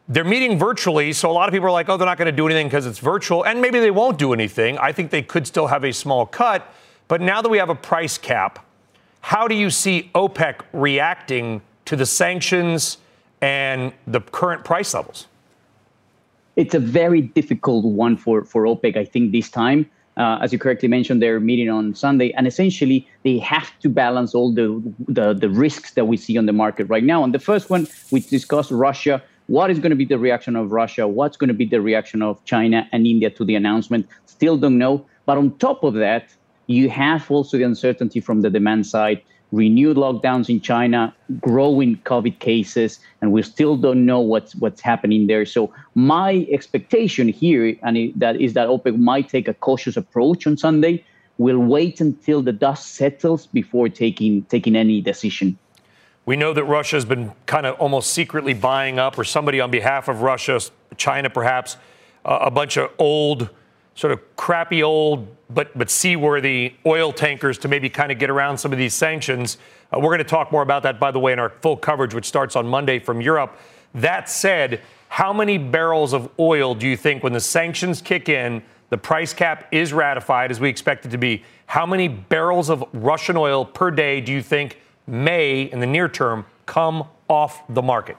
[0.09, 2.33] They're meeting virtually, so a lot of people are like, oh, they're not going to
[2.33, 4.77] do anything because it's virtual, and maybe they won't do anything.
[4.79, 6.71] I think they could still have a small cut,
[7.09, 8.67] but now that we have a price cap,
[9.21, 12.99] how do you see OPEC reacting to the sanctions
[13.41, 15.27] and the current price levels?
[16.57, 19.91] It's a very difficult one for, for OPEC, I think, this time.
[20.17, 24.35] Uh, as you correctly mentioned, they're meeting on Sunday, and essentially they have to balance
[24.35, 27.25] all the, the, the risks that we see on the market right now.
[27.25, 29.21] And the first one, we discussed Russia.
[29.49, 31.09] What is going to be the reaction of Russia?
[31.09, 34.07] What's going to be the reaction of China and India to the announcement?
[34.27, 35.05] Still don't know.
[35.27, 36.33] But on top of that,
[36.69, 39.21] you have also the uncertainty from the demand side,
[39.55, 45.27] renewed lockdowns in China, growing COVID cases, and we still don't know what's what's happening
[45.27, 45.47] there.
[45.47, 50.47] So my expectation here, and it, that is that OPEC might take a cautious approach
[50.47, 51.05] on Sunday.
[51.39, 55.59] We'll wait until the dust settles before taking taking any decision.
[56.27, 59.71] We know that Russia has been kind of almost secretly buying up, or somebody on
[59.71, 60.61] behalf of Russia,
[60.97, 61.77] China perhaps,
[62.25, 63.51] uh, a bunch of old
[63.95, 68.59] sort of crappy old but but seaworthy oil tankers to maybe kind of get around
[68.59, 69.59] some of these sanctions.
[69.93, 72.15] Uh, we're going to talk more about that, by the way, in our full coverage,
[72.15, 73.57] which starts on Monday from Europe.
[73.95, 78.63] That said, how many barrels of oil do you think, when the sanctions kick in,
[78.91, 81.45] the price cap is ratified as we expect it to be?
[81.67, 86.09] How many barrels of Russian oil per day do you think may, in the near
[86.09, 88.17] term, come off the market?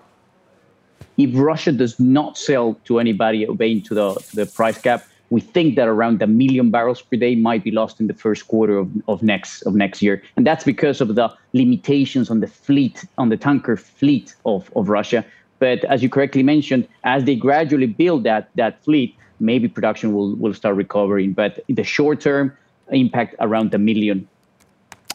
[1.17, 5.41] If Russia does not sell to anybody obeying to the, to the price cap, we
[5.41, 8.77] think that around a million barrels per day might be lost in the first quarter
[8.77, 13.05] of, of next of next year, and that's because of the limitations on the fleet
[13.17, 15.25] on the tanker fleet of, of Russia.
[15.59, 20.35] But as you correctly mentioned, as they gradually build that that fleet, maybe production will
[20.35, 21.33] will start recovering.
[21.33, 22.55] But in the short term,
[22.91, 24.27] impact around a million.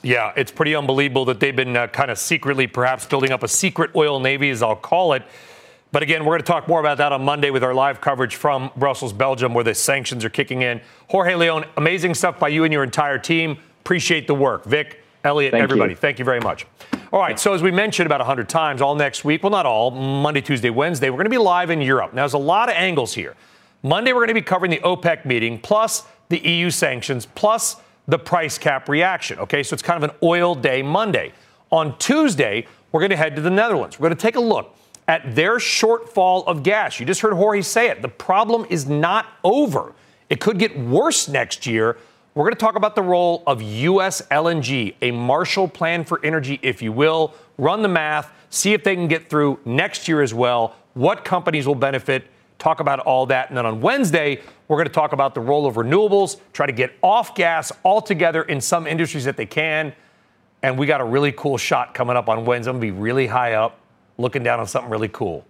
[0.03, 3.49] Yeah, it's pretty unbelievable that they've been uh, kind of secretly, perhaps building up a
[3.49, 5.23] secret oil navy, as I'll call it.
[5.92, 8.37] But again, we're going to talk more about that on Monday with our live coverage
[8.37, 10.81] from Brussels, Belgium, where the sanctions are kicking in.
[11.09, 13.59] Jorge Leon, amazing stuff by you and your entire team.
[13.81, 14.64] Appreciate the work.
[14.64, 15.96] Vic, Elliot, Thank everybody, you.
[15.96, 16.64] thank you very much.
[17.12, 19.90] All right, so as we mentioned about 100 times, all next week, well, not all,
[19.90, 22.14] Monday, Tuesday, Wednesday, we're going to be live in Europe.
[22.14, 23.35] Now, there's a lot of angles here.
[23.83, 27.76] Monday, we're going to be covering the OPEC meeting, plus the EU sanctions, plus
[28.07, 29.40] the price cap reaction.
[29.40, 31.33] Okay, so it's kind of an oil day Monday.
[31.72, 33.98] On Tuesday, we're going to head to the Netherlands.
[33.98, 34.76] We're going to take a look
[35.11, 37.01] at their shortfall of gas.
[37.01, 38.01] You just heard Jorge say it.
[38.01, 39.92] The problem is not over.
[40.29, 41.99] It could get worse next year.
[42.37, 44.23] We're going to talk about the role of U.S.
[44.31, 47.35] LNG, a Marshall Plan for energy, if you will.
[47.59, 50.77] Run the math, see if they can get through next year as well.
[50.94, 52.29] What companies will benefit?
[52.61, 53.49] Talk about all that.
[53.49, 56.73] And then on Wednesday, we're going to talk about the role of renewables, try to
[56.73, 59.92] get off gas altogether in some industries that they can.
[60.62, 62.70] And we got a really cool shot coming up on Wednesday.
[62.70, 63.80] I'm going to be really high up
[64.20, 65.44] looking down on something really cool.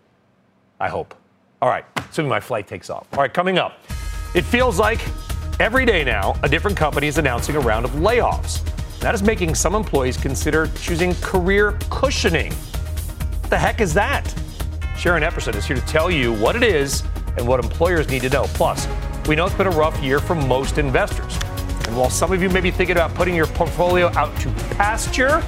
[0.78, 1.14] I hope.
[1.61, 3.06] All right, assuming my flight takes off.
[3.12, 3.78] All right, coming up.
[4.35, 5.00] It feels like
[5.59, 8.62] every day now, a different company is announcing a round of layoffs.
[9.00, 12.52] That is making some employees consider choosing career cushioning.
[12.52, 14.33] What the heck is that?
[14.96, 17.02] Sharon Epperson is here to tell you what it is
[17.37, 18.44] and what employers need to know.
[18.54, 18.87] Plus,
[19.26, 21.38] we know it's been a rough year for most investors.
[21.87, 25.42] And while some of you may be thinking about putting your portfolio out to pasture,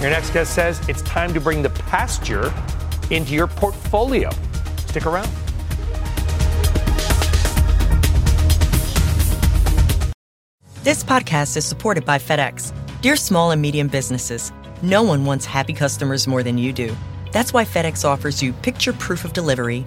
[0.00, 2.52] your next guest says it's time to bring the pasture
[3.10, 4.30] into your portfolio.
[4.86, 5.28] Stick around.
[10.82, 12.72] This podcast is supported by FedEx.
[13.02, 14.50] Dear small and medium businesses,
[14.82, 16.96] no one wants happy customers more than you do.
[17.32, 19.86] That's why FedEx offers you picture proof of delivery,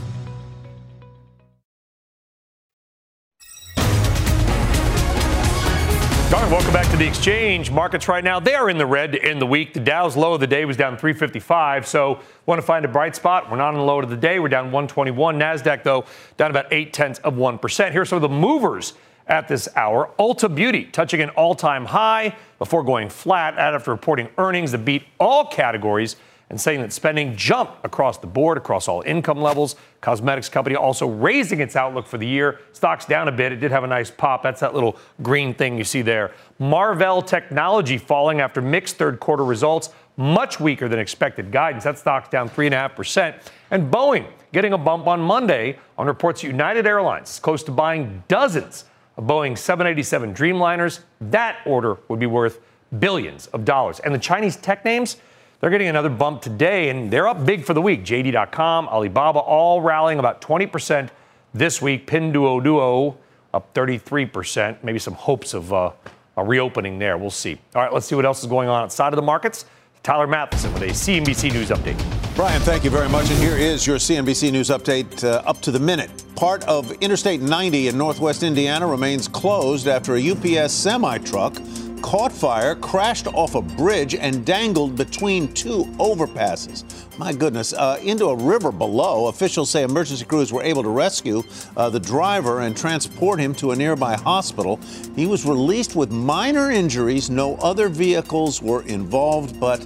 [7.01, 7.71] The exchange.
[7.71, 9.73] Markets right now, they are in the red in the week.
[9.73, 11.87] The Dow's low of the day was down 355.
[11.87, 13.49] So, want to find a bright spot?
[13.49, 14.37] We're not on the low of the day.
[14.37, 15.39] We're down 121.
[15.39, 16.05] NASDAQ, though,
[16.37, 17.91] down about 8 tenths of 1%.
[17.91, 18.93] Here are some of the movers
[19.25, 20.11] at this hour.
[20.19, 25.01] Ulta Beauty touching an all time high before going flat after reporting earnings that beat
[25.19, 26.17] all categories
[26.51, 29.77] and saying that spending jumped across the board, across all income levels.
[30.01, 32.59] Cosmetics company also raising its outlook for the year.
[32.73, 33.53] Stock's down a bit.
[33.53, 34.43] It did have a nice pop.
[34.43, 36.33] That's that little green thing you see there.
[36.59, 41.85] Marvell Technology falling after mixed third quarter results, much weaker than expected guidance.
[41.85, 43.41] That stock's down 3.5%.
[43.71, 48.23] And Boeing getting a bump on Monday on reports United Airlines is close to buying
[48.27, 48.83] dozens
[49.15, 50.99] of Boeing 787 Dreamliners.
[51.21, 52.59] That order would be worth
[52.99, 54.01] billions of dollars.
[54.01, 55.15] And the Chinese tech names,
[55.61, 58.03] they're getting another bump today, and they're up big for the week.
[58.03, 61.09] JD.com, Alibaba, all rallying about 20%
[61.53, 62.07] this week.
[62.07, 63.15] Pinduoduo
[63.53, 64.83] up 33%.
[64.83, 65.91] Maybe some hopes of uh,
[66.35, 67.17] a reopening there.
[67.17, 67.59] We'll see.
[67.75, 69.65] All right, let's see what else is going on outside of the markets.
[70.03, 72.35] Tyler Mathisen with a CNBC News update.
[72.35, 73.29] Brian, thank you very much.
[73.29, 76.09] And here is your CNBC News update uh, up to the minute.
[76.35, 81.55] Part of Interstate 90 in northwest Indiana remains closed after a UPS semi truck
[82.01, 86.83] caught fire, crashed off a bridge, and dangled between two overpasses.
[87.17, 89.27] My goodness, uh, into a river below.
[89.27, 91.43] Officials say emergency crews were able to rescue
[91.77, 94.79] uh, the driver and transport him to a nearby hospital.
[95.15, 97.29] He was released with minor injuries.
[97.29, 99.85] No other vehicles were involved, but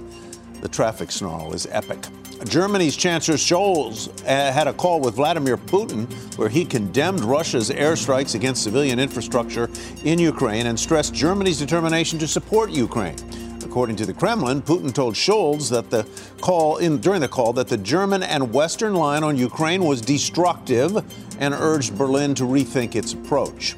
[0.60, 2.06] the traffic snarl is epic.
[2.44, 8.34] Germany's Chancellor Scholz uh, had a call with Vladimir Putin where he condemned Russia's airstrikes
[8.34, 9.70] against civilian infrastructure
[10.04, 13.16] in Ukraine and stressed Germany's determination to support Ukraine.
[13.64, 16.06] According to the Kremlin, Putin told Scholz that the
[16.40, 20.96] call in, during the call that the German and Western line on Ukraine was destructive
[21.40, 23.76] and urged Berlin to rethink its approach.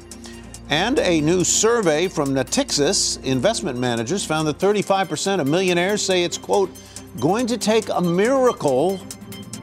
[0.69, 6.37] And a new survey from Natixis investment managers found that 35% of millionaires say it's,
[6.37, 6.69] quote,
[7.19, 8.99] going to take a miracle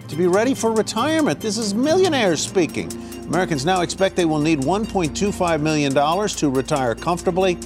[0.09, 1.41] to be ready for retirement.
[1.41, 2.93] This is millionaires speaking.
[3.25, 7.59] Americans now expect they will need $1.25 million to retire comfortably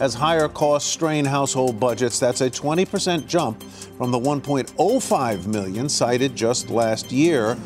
[0.00, 2.20] as higher costs strain household budgets.
[2.20, 7.56] That's a 20% jump from the 1.05 million cited just last year,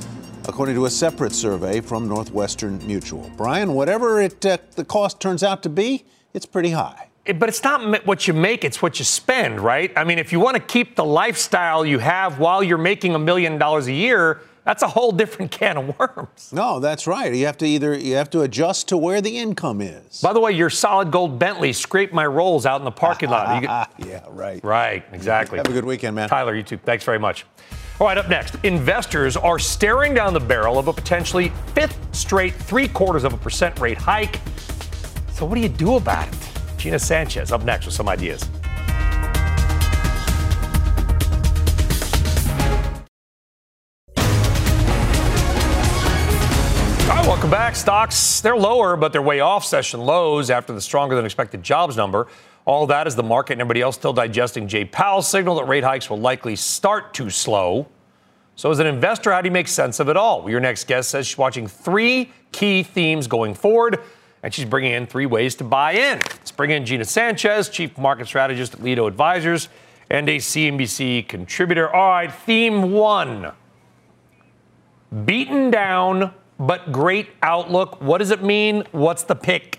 [0.49, 3.31] according to a separate survey from Northwestern Mutual.
[3.37, 7.63] Brian, whatever it, uh, the cost turns out to be, it's pretty high but it's
[7.63, 9.93] not what you make, it's what you spend, right?
[9.97, 13.19] I mean, if you want to keep the lifestyle you have while you're making a
[13.19, 16.53] million dollars a year, that's a whole different can of worms.
[16.53, 17.33] No, that's right.
[17.33, 20.21] You have to either you have to adjust to where the income is.
[20.21, 23.63] By the way, your solid gold Bentley scraped my rolls out in the parking lot.
[23.99, 24.63] Get, yeah, right.
[24.65, 25.59] Right, exactly.
[25.59, 26.29] Have a good weekend, man.
[26.29, 26.79] Tyler, you too.
[26.79, 27.47] Thanks very much.
[28.01, 32.55] All right, up next, investors are staring down the barrel of a potentially fifth straight
[32.55, 34.41] three quarters of a percent rate hike.
[35.35, 36.52] So, what do you do about it?
[36.83, 38.45] Gina Sanchez up next with some ideas.
[47.25, 47.77] Welcome back.
[47.77, 51.97] Stocks, they're lower, but they're way off session lows after the stronger than expected jobs
[51.97, 52.27] number.
[52.65, 55.85] All that is the market and everybody else still digesting Jay Powell's signal that rate
[55.85, 57.87] hikes will likely start to slow.
[58.57, 60.51] So, as an investor, how do you make sense of it all?
[60.51, 64.01] Your next guest says she's watching three key themes going forward
[64.43, 66.19] and she's bringing in three ways to buy in.
[66.19, 69.69] Let's bring in Gina Sanchez, Chief Market Strategist at Lido Advisors
[70.11, 71.89] and a CNBC contributor.
[71.93, 73.53] All right, theme one
[75.25, 78.01] beaten down, but great outlook.
[78.01, 78.85] What does it mean?
[78.93, 79.79] What's the pick?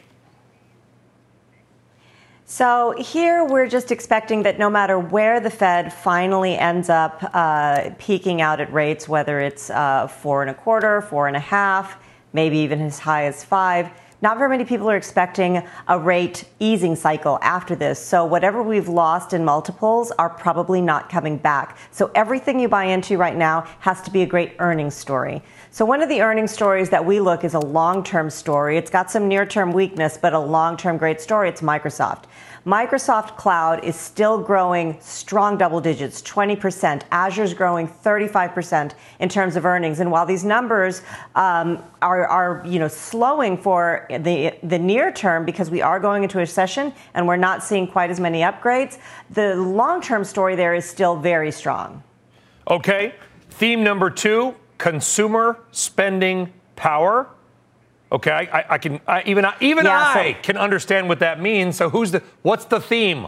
[2.45, 7.89] So here we're just expecting that no matter where the Fed finally ends up uh,
[7.97, 11.97] peaking out at rates, whether it's uh, four and a quarter, four and a half,
[12.31, 13.89] maybe even as high as five,
[14.23, 17.99] not very many people are expecting a rate easing cycle after this.
[17.99, 21.77] So whatever we've lost in multiples are probably not coming back.
[21.91, 25.43] So everything you buy into right now has to be a great earnings story.
[25.71, 28.77] So one of the earnings stories that we look is a long-term story.
[28.77, 31.49] It's got some near-term weakness, but a long-term great story.
[31.49, 32.23] It's Microsoft.
[32.65, 37.01] Microsoft Cloud is still growing strong double digits, 20%.
[37.11, 39.99] Azure's growing 35% in terms of earnings.
[39.99, 41.01] And while these numbers
[41.35, 46.23] um, are, are, you know, slowing for the, the near term because we are going
[46.23, 48.97] into a recession and we're not seeing quite as many upgrades,
[49.31, 52.01] the long-term story there is still very strong.
[52.69, 53.13] Okay.
[53.49, 57.27] Theme number two consumer spending power.
[58.13, 61.41] Okay, I, I can I, even I, even yeah, I so, can understand what that
[61.41, 61.75] means.
[61.75, 63.27] So who's the what's the theme?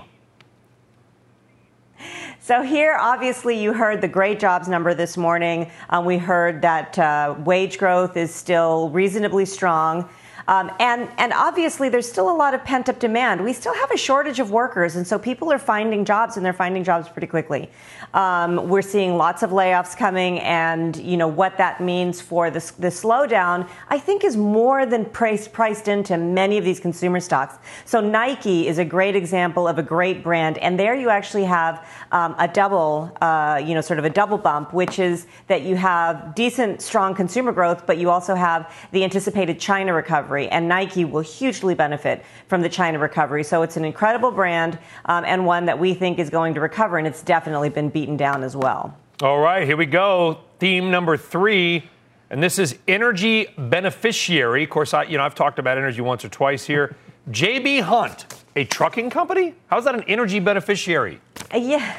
[2.39, 5.71] So here, obviously, you heard the great jobs number this morning.
[5.89, 10.07] Um, we heard that uh, wage growth is still reasonably strong.
[10.47, 13.43] Um, and, and obviously, there's still a lot of pent up demand.
[13.43, 16.53] We still have a shortage of workers, and so people are finding jobs, and they're
[16.53, 17.69] finding jobs pretty quickly.
[18.13, 22.59] Um, we're seeing lots of layoffs coming, and you know what that means for the,
[22.77, 23.67] the slowdown.
[23.89, 27.57] I think is more than priced priced into many of these consumer stocks.
[27.85, 31.87] So Nike is a great example of a great brand, and there you actually have
[32.11, 35.75] um, a double, uh, you know, sort of a double bump, which is that you
[35.75, 40.67] have decent, strong consumer growth, but you also have the anticipated China recovery recovery, and
[40.67, 43.43] Nike will hugely benefit from the China recovery.
[43.43, 46.97] So it's an incredible brand um, and one that we think is going to recover,
[46.97, 48.97] and it's definitely been beaten down as well.
[49.21, 50.39] All right, here we go.
[50.59, 51.89] Theme number three.
[52.29, 54.63] And this is energy beneficiary.
[54.63, 56.95] Of course, I, you know, I've talked about energy once or twice here.
[57.29, 59.53] JB Hunt, a trucking company?
[59.67, 61.21] How's that an energy beneficiary?
[61.53, 61.95] Uh, yeah.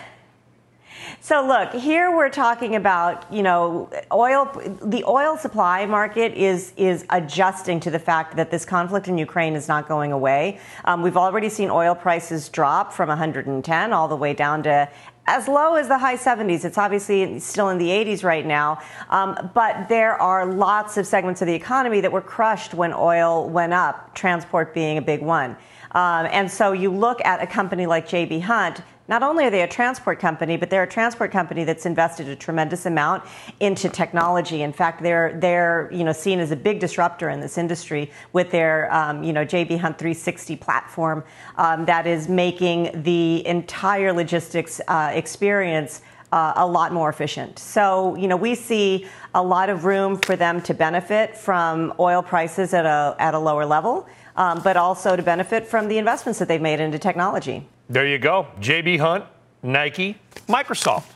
[1.26, 4.44] So look, here we're talking about, you know, oil
[4.80, 9.56] the oil supply market is is adjusting to the fact that this conflict in Ukraine
[9.56, 10.60] is not going away.
[10.84, 14.88] Um, we've already seen oil prices drop from 110 all the way down to
[15.26, 16.64] as low as the high 70s.
[16.64, 18.78] It's obviously still in the 80s right now.
[19.10, 23.48] Um, but there are lots of segments of the economy that were crushed when oil
[23.48, 25.56] went up, transport being a big one.
[25.90, 29.62] Um, and so you look at a company like JB Hunt, not only are they
[29.62, 33.24] a transport company, but they're a transport company that's invested a tremendous amount
[33.60, 34.62] into technology.
[34.62, 38.50] In fact, they're they're you know seen as a big disruptor in this industry with
[38.50, 41.24] their um, you know JB Hunt 360 platform
[41.56, 46.02] um, that is making the entire logistics uh, experience.
[46.32, 47.56] Uh, a lot more efficient.
[47.56, 52.20] So, you know, we see a lot of room for them to benefit from oil
[52.20, 56.40] prices at a, at a lower level, um, but also to benefit from the investments
[56.40, 57.68] that they've made into technology.
[57.88, 58.48] There you go.
[58.60, 59.24] JB Hunt,
[59.62, 60.18] Nike,
[60.48, 61.12] Microsoft.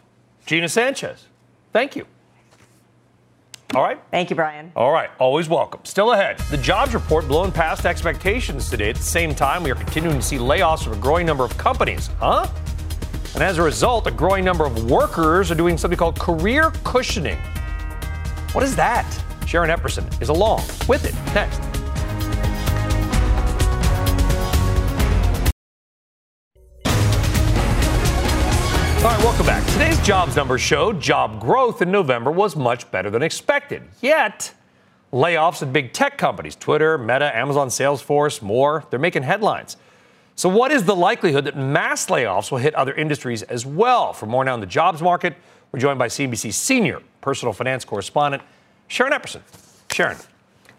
[0.46, 1.26] Gina Sanchez.
[1.72, 2.06] Thank you.
[3.74, 4.00] All right.
[4.10, 4.72] Thank you, Brian.
[4.74, 5.10] All right.
[5.20, 5.84] Always welcome.
[5.84, 6.38] Still ahead.
[6.50, 8.90] The jobs report blown past expectations today.
[8.90, 11.56] At the same time, we are continuing to see layoffs from a growing number of
[11.56, 12.08] companies.
[12.18, 12.48] Huh?
[13.34, 17.38] And as a result, a growing number of workers are doing something called career cushioning.
[18.52, 19.06] What is that?
[19.46, 21.69] Sharon Epperson is along with it next.
[29.10, 29.66] All right, welcome back.
[29.72, 33.82] Today's jobs numbers showed job growth in November was much better than expected.
[34.00, 34.54] Yet,
[35.12, 39.76] layoffs at big tech companies, Twitter, Meta, Amazon, Salesforce, more, they're making headlines.
[40.36, 44.12] So, what is the likelihood that mass layoffs will hit other industries as well?
[44.12, 45.34] For more now on the jobs market,
[45.72, 48.44] we're joined by CNBC senior personal finance correspondent,
[48.86, 49.40] Sharon Epperson.
[49.92, 50.18] Sharon.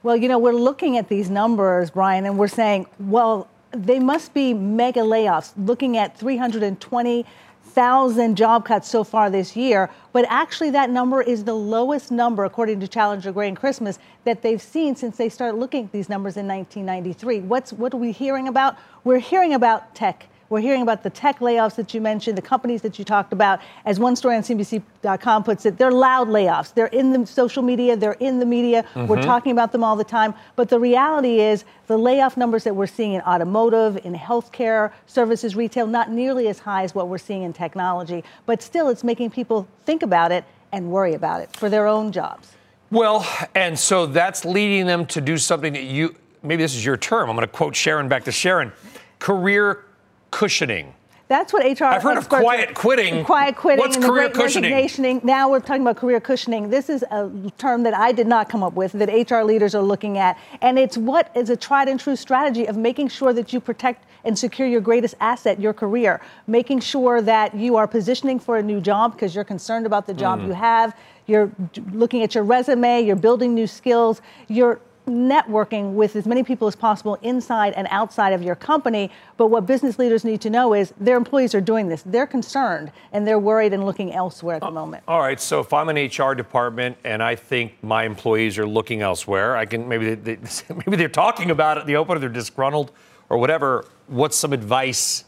[0.04, 4.34] Well, you know, we're looking at these numbers, Brian, and we're saying, well, they must
[4.34, 7.26] be mega layoffs, looking at 320
[7.74, 12.44] thousand job cuts so far this year, but actually that number is the lowest number,
[12.46, 16.10] according to Challenger Gray and Christmas, that they've seen since they started looking at these
[16.10, 17.42] numbers in 1993.
[17.42, 18.78] What's what are we hearing about?
[19.04, 22.82] We're hearing about tech we're hearing about the tech layoffs that you mentioned, the companies
[22.82, 23.62] that you talked about.
[23.86, 26.74] As one story on CNBC.com puts it, they're loud layoffs.
[26.74, 28.84] They're in the social media, they're in the media.
[28.84, 29.08] Mm-hmm.
[29.08, 30.34] We're talking about them all the time.
[30.58, 35.56] But the reality is, the layoff numbers that we're seeing in automotive, in healthcare, services,
[35.56, 38.24] retail, not nearly as high as what we're seeing in technology.
[38.46, 42.12] But still, it's making people think about it and worry about it for their own
[42.12, 42.52] jobs.
[42.92, 43.26] Well,
[43.56, 46.14] and so that's leading them to do something that you,
[46.44, 47.30] maybe this is your term.
[47.30, 48.74] I'm going to quote Sharon back to Sharon
[49.20, 49.86] career
[50.32, 50.94] cushioning.
[51.32, 51.86] That's what HR.
[51.86, 53.24] I've heard of quiet quitting.
[53.24, 53.80] Quiet quitting.
[53.80, 55.22] What's and career cushioning?
[55.24, 56.70] Now we're talking about career cushioning.
[56.70, 59.82] This is a term that I did not come up with, that HR leaders are
[59.82, 60.38] looking at.
[60.62, 64.04] And it's what is a tried and true strategy of making sure that you protect
[64.26, 66.20] and secure your greatest asset, your career.
[66.48, 70.14] Making sure that you are positioning for a new job because you're concerned about the
[70.14, 70.48] job mm.
[70.48, 70.94] you have.
[71.28, 71.50] You're
[71.94, 74.82] looking at your resume, you're building new skills, you're
[75.12, 79.12] networking with as many people as possible inside and outside of your company.
[79.38, 82.04] But what business leaders need to know is their employees are doing this.
[82.06, 85.04] They're concerned and they're worried and looking elsewhere at the uh, moment.
[85.08, 85.40] All right.
[85.40, 89.66] So if I'm an HR department and I think my employees are looking elsewhere, I
[89.66, 90.38] can maybe they,
[90.76, 92.92] maybe they're talking about it in the open, or they're disgruntled,
[93.30, 93.86] or whatever.
[94.08, 95.26] What's some advice?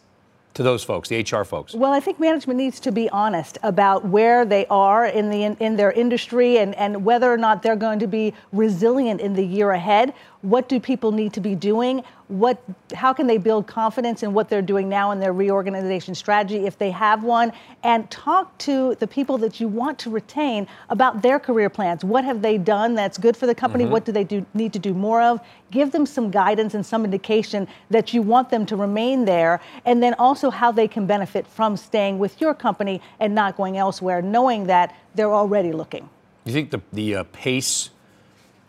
[0.54, 1.74] To those folks, the HR folks?
[1.74, 5.58] Well, I think management needs to be honest about where they are in the in,
[5.58, 9.45] in, their industry and, and whether or not they're going to be resilient in the
[9.45, 10.14] year ahead.
[10.44, 12.04] What do people need to be doing?
[12.34, 12.62] what
[12.94, 16.78] how can they build confidence in what they're doing now in their reorganization strategy if
[16.78, 17.52] they have one?
[17.84, 22.04] And talk to the people that you want to retain about their career plans.
[22.04, 23.84] What have they done that's good for the company?
[23.84, 23.94] Mm-hmm.
[23.94, 25.41] what do they do need to do more of?
[25.70, 30.02] Give them some guidance and some indication that you want them to remain there and
[30.02, 34.22] then also how they can benefit from staying with your company and not going elsewhere
[34.22, 36.10] knowing that they're already looking.
[36.46, 37.89] You think the, the uh, pace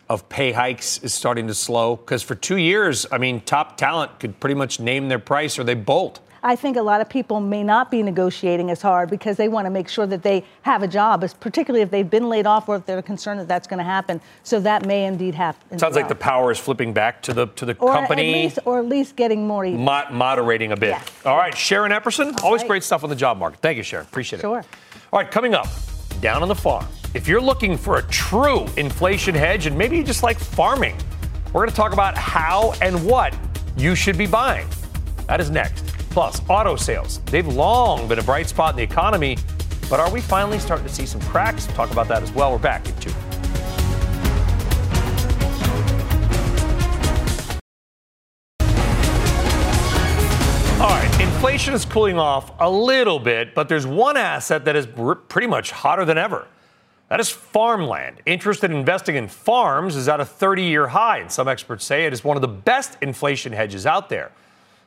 [0.09, 1.95] of pay hikes is starting to slow?
[1.95, 5.63] Because for two years, I mean, top talent could pretty much name their price or
[5.63, 6.19] they bolt.
[6.45, 9.65] I think a lot of people may not be negotiating as hard because they want
[9.65, 12.75] to make sure that they have a job, particularly if they've been laid off or
[12.75, 14.21] if they're concerned that that's going to happen.
[14.43, 15.79] So that may indeed happen.
[15.79, 16.03] Sounds well.
[16.03, 18.77] like the power is flipping back to the to the or company, at least, or
[18.77, 19.83] at least getting more even.
[19.83, 20.89] Mo- moderating a bit.
[20.89, 21.31] Yeah.
[21.31, 22.67] All right, Sharon Epperson, All always right.
[22.67, 23.59] great stuff on the job market.
[23.61, 24.05] Thank you, Sharon.
[24.05, 24.41] Appreciate it.
[24.41, 24.63] Sure.
[25.11, 25.67] All right, coming up,
[26.21, 26.85] down on the farm.
[27.15, 30.97] If you're looking for a true inflation hedge and maybe you just like farming,
[31.53, 33.33] we're going to talk about how and what
[33.77, 34.67] you should be buying.
[35.27, 35.85] That is next.
[36.09, 37.21] Plus, auto sales.
[37.27, 39.37] They've long been a bright spot in the economy,
[39.89, 41.67] but are we finally starting to see some cracks?
[41.67, 42.51] We'll talk about that as well.
[42.51, 43.11] We're back in two.
[50.81, 54.85] All right, inflation is cooling off a little bit, but there's one asset that is
[55.29, 56.45] pretty much hotter than ever.
[57.09, 58.21] That is farmland.
[58.25, 62.05] Interest in investing in farms is at a 30 year high, and some experts say
[62.05, 64.31] it is one of the best inflation hedges out there.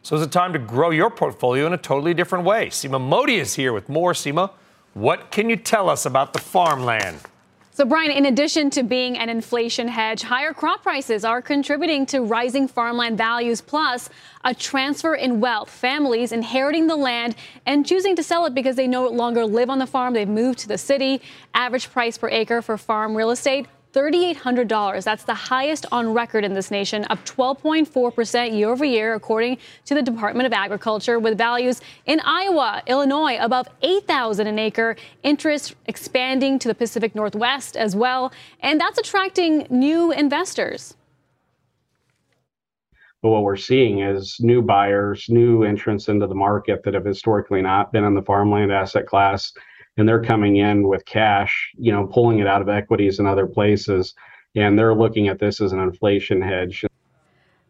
[0.02, 2.68] So it's a time to grow your portfolio in a totally different way.
[2.68, 4.12] Seema Modi is here with more.
[4.12, 4.50] Seema,
[4.94, 7.20] what can you tell us about the farmland?
[7.79, 12.22] So, Brian, in addition to being an inflation hedge, higher crop prices are contributing to
[12.22, 14.11] rising farmland values, plus
[14.43, 15.70] a transfer in wealth.
[15.70, 19.79] Families inheriting the land and choosing to sell it because they no longer live on
[19.79, 20.12] the farm.
[20.12, 21.22] They've moved to the city.
[21.55, 25.05] Average price per acre for farm real estate $3,800.
[25.05, 29.95] That's the highest on record in this nation, up 12.4% year over year, according to
[29.95, 36.59] the Department of Agriculture, with values in Iowa, Illinois above 8,000 an acre, interest expanding
[36.59, 40.95] to the Pacific Northwest as well, and that's attracting new investors.
[43.20, 47.62] But what we're seeing is new buyers, new entrants into the market that have historically
[47.62, 49.53] not been in the farmland asset class
[49.99, 53.46] and they're coming in with cash, you know, pulling it out of equities and other
[53.46, 54.14] places,
[54.55, 56.84] and they're looking at this as an inflation hedge.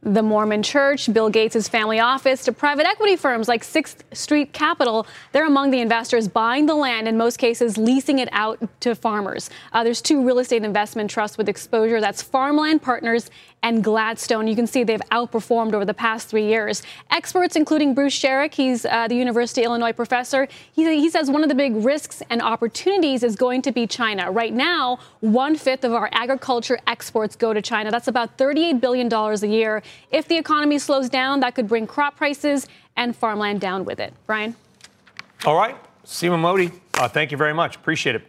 [0.02, 5.08] The Mormon Church, Bill Gates' family office, to private equity firms like Sixth Street Capital.
[5.32, 9.50] They're among the investors buying the land, in most cases, leasing it out to farmers.
[9.72, 13.28] Uh, there's two real estate investment trusts with exposure that's Farmland Partners
[13.62, 14.46] and Gladstone.
[14.46, 16.82] You can see they've outperformed over the past three years.
[17.10, 21.42] Experts, including Bruce Sherrick, he's uh, the University of Illinois professor, he, he says one
[21.42, 24.30] of the big risks and opportunities is going to be China.
[24.30, 27.90] Right now, one fifth of our agriculture exports go to China.
[27.90, 29.82] That's about $38 billion a year.
[30.10, 34.12] If the economy slows down, that could bring crop prices and farmland down with it.
[34.26, 34.56] Brian?
[35.44, 35.76] All right.
[36.04, 37.76] Seema Modi, uh, thank you very much.
[37.76, 38.22] Appreciate it.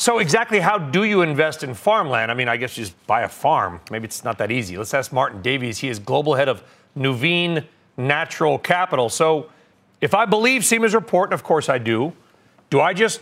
[0.00, 2.30] So, exactly how do you invest in farmland?
[2.30, 3.82] I mean, I guess you just buy a farm.
[3.90, 4.78] Maybe it's not that easy.
[4.78, 5.76] Let's ask Martin Davies.
[5.76, 6.62] He is global head of
[6.96, 7.66] Nuveen
[7.98, 9.10] Natural Capital.
[9.10, 9.50] So,
[10.00, 12.14] if I believe Seema's report, and of course I do,
[12.70, 13.20] do I just,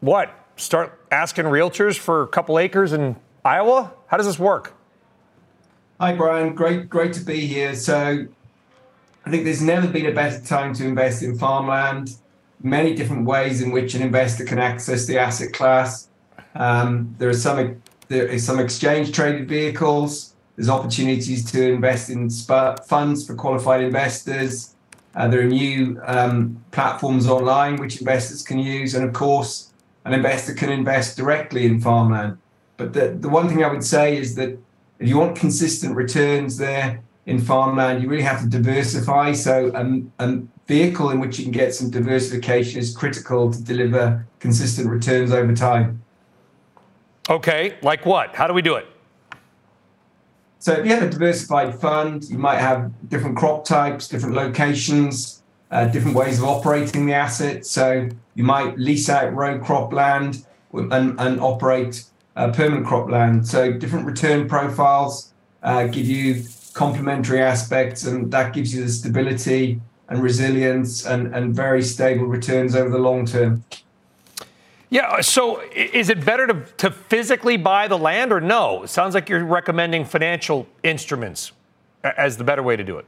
[0.00, 3.90] what, start asking realtors for a couple acres in Iowa?
[4.08, 4.74] How does this work?
[6.00, 6.54] Hi, Brian.
[6.54, 7.74] Great, great to be here.
[7.74, 8.26] So,
[9.24, 12.14] I think there's never been a better time to invest in farmland.
[12.62, 16.08] Many different ways in which an investor can access the asset class.
[16.54, 20.34] Um, there are some there is some exchange traded vehicles.
[20.56, 24.74] There's opportunities to invest in funds for qualified investors.
[25.14, 29.72] Uh, there are new um, platforms online which investors can use, and of course,
[30.04, 32.36] an investor can invest directly in farmland.
[32.76, 34.58] But the, the one thing I would say is that
[34.98, 39.32] if you want consistent returns there in farmland, you really have to diversify.
[39.32, 44.26] So, um, a vehicle in which you can get some diversification is critical to deliver
[44.40, 46.02] consistent returns over time.
[47.30, 48.34] Okay, like what?
[48.34, 48.88] How do we do it?
[50.58, 55.42] So if you have a diversified fund, you might have different crop types, different locations,
[55.70, 57.64] uh, different ways of operating the asset.
[57.64, 62.04] So you might lease out row crop land and, and operate
[62.34, 63.46] uh, permanent crop land.
[63.46, 65.32] So different return profiles.
[65.62, 71.54] uh, give you complementary aspects, and that gives you the stability and resilience and, and
[71.54, 73.64] very stable returns over the long term.
[74.90, 78.82] Yeah, so is it better to, to physically buy the land or no?
[78.82, 81.52] It sounds like you're recommending financial instruments
[82.02, 83.06] as the better way to do it.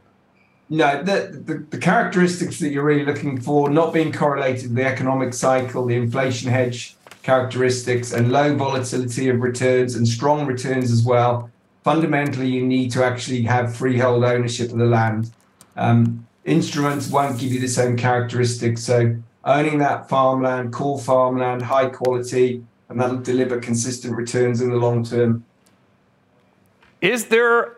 [0.71, 4.87] No, the, the, the, characteristics that you're really looking for, not being correlated with the
[4.87, 11.03] economic cycle, the inflation hedge characteristics, and low volatility of returns and strong returns as
[11.03, 11.51] well.
[11.85, 15.31] Fundamentally, you need to actually have freehold ownership of the land.
[15.77, 18.83] Um, instruments won't give you the same characteristics.
[18.83, 24.77] So owning that farmland, core farmland, high quality, and that'll deliver consistent returns in the
[24.77, 25.45] long term.
[27.01, 27.77] Is there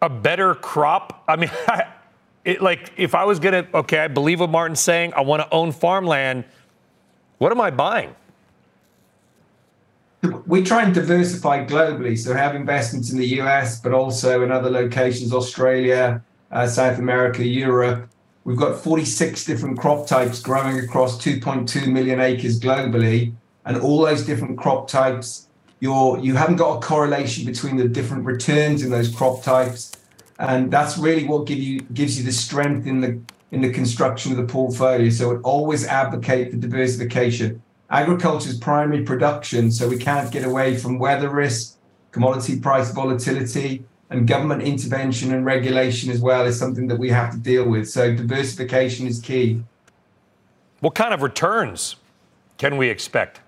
[0.00, 1.24] a better crop?
[1.26, 1.50] I mean,
[2.44, 5.14] it, like if I was gonna, okay, I believe what Martin's saying.
[5.14, 6.44] I want to own farmland.
[7.38, 8.14] What am I buying?
[10.46, 14.70] We try and diversify globally, so have investments in the US, but also in other
[14.70, 18.08] locations, Australia, uh, South America, Europe.
[18.44, 23.32] We've got 46 different crop types growing across 2.2 million acres globally,
[23.64, 25.48] and all those different crop types,
[25.80, 29.92] you're you haven't got a correlation between the different returns in those crop types,
[30.38, 33.18] and that's really what give you gives you the strength in the
[33.50, 35.08] in the construction of the portfolio.
[35.08, 37.62] So it always advocate for diversification.
[37.88, 41.76] Agriculture is primary production, so we can't get away from weather risk,
[42.12, 43.84] commodity price volatility,
[44.14, 47.88] and government intervention and regulation as well is something that we have to deal with.
[47.88, 49.62] So diversification is key.
[50.80, 51.96] What kind of returns
[52.58, 53.40] can we expect?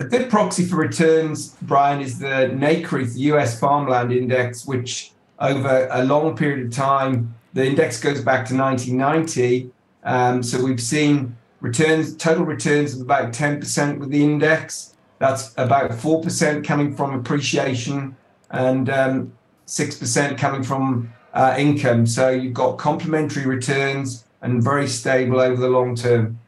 [0.00, 6.04] A good proxy for returns, Brian, is the NCREIF US Farmland Index, which over a
[6.04, 9.70] long period of time, the index goes back to 1990.
[10.02, 14.96] Um, so we've seen returns, total returns of about 10% with the index.
[15.18, 18.16] That's about 4% coming from appreciation
[18.54, 19.32] and um,
[19.66, 22.06] 6% coming from uh, income.
[22.06, 26.38] So you've got complementary returns and very stable over the long term.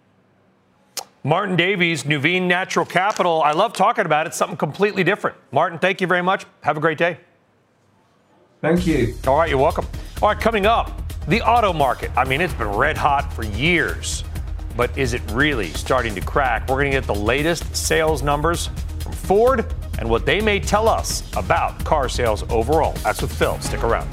[1.24, 3.42] Martin Davies, Nuveen Natural Capital.
[3.42, 4.28] I love talking about it.
[4.28, 5.36] It's something completely different.
[5.50, 6.46] Martin, thank you very much.
[6.60, 7.18] Have a great day.
[8.60, 9.16] Thank you.
[9.26, 9.86] All right, you're welcome.
[10.22, 12.12] All right, coming up, the auto market.
[12.16, 14.22] I mean, it's been red hot for years,
[14.76, 16.68] but is it really starting to crack?
[16.68, 18.70] We're going to get the latest sales numbers
[19.26, 19.66] Ford
[19.98, 22.92] and what they may tell us about car sales overall.
[23.02, 23.58] That's with Phil.
[23.58, 24.06] Stick around.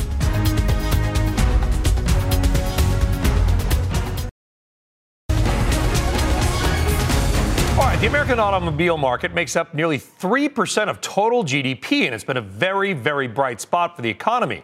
[7.73, 12.23] All right, the American automobile market makes up nearly 3% of total GDP, and it's
[12.23, 14.63] been a very, very bright spot for the economy.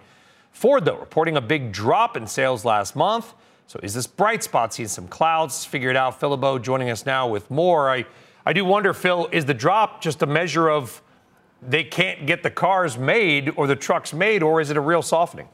[0.51, 3.35] Ford, though, reporting a big drop in sales last month.
[3.67, 5.63] So is this bright spot seeing some clouds?
[5.63, 6.19] Figure it out.
[6.19, 7.91] Phil LeBeau joining us now with more.
[7.91, 8.07] I,
[8.49, 11.03] I do wonder, Phil, is the drop just a measure of
[11.61, 15.03] they can't get the cars made or the trucks made, or is it a real
[15.03, 15.47] softening?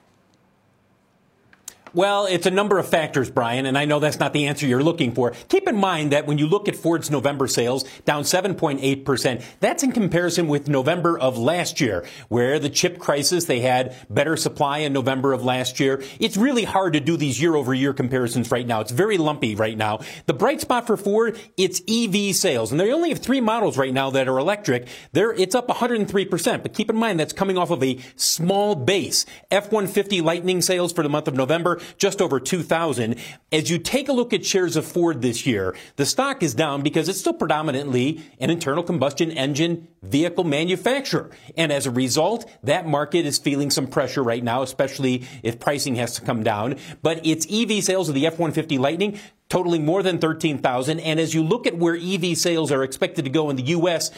[1.95, 4.83] Well, it's a number of factors, Brian, and I know that's not the answer you're
[4.83, 5.31] looking for.
[5.47, 9.93] Keep in mind that when you look at Ford's November sales, down 7.8%, that's in
[9.93, 14.91] comparison with November of last year, where the chip crisis, they had better supply in
[14.91, 16.03] November of last year.
[16.19, 18.81] It's really hard to do these year over year comparisons right now.
[18.81, 20.01] It's very lumpy right now.
[20.25, 23.93] The bright spot for Ford, it's EV sales, and they only have three models right
[23.93, 24.89] now that are electric.
[25.13, 29.25] There, it's up 103%, but keep in mind that's coming off of a small base.
[29.49, 33.15] F-150 Lightning sales for the month of November, just over 2,000.
[33.51, 36.81] As you take a look at shares of Ford this year, the stock is down
[36.81, 41.31] because it's still predominantly an internal combustion engine vehicle manufacturer.
[41.57, 45.95] And as a result, that market is feeling some pressure right now, especially if pricing
[45.95, 46.77] has to come down.
[47.01, 49.19] But its EV sales of the F-150 Lightning
[49.49, 50.99] totaling more than 13,000.
[50.99, 54.11] And as you look at where EV sales are expected to go in the U.S.,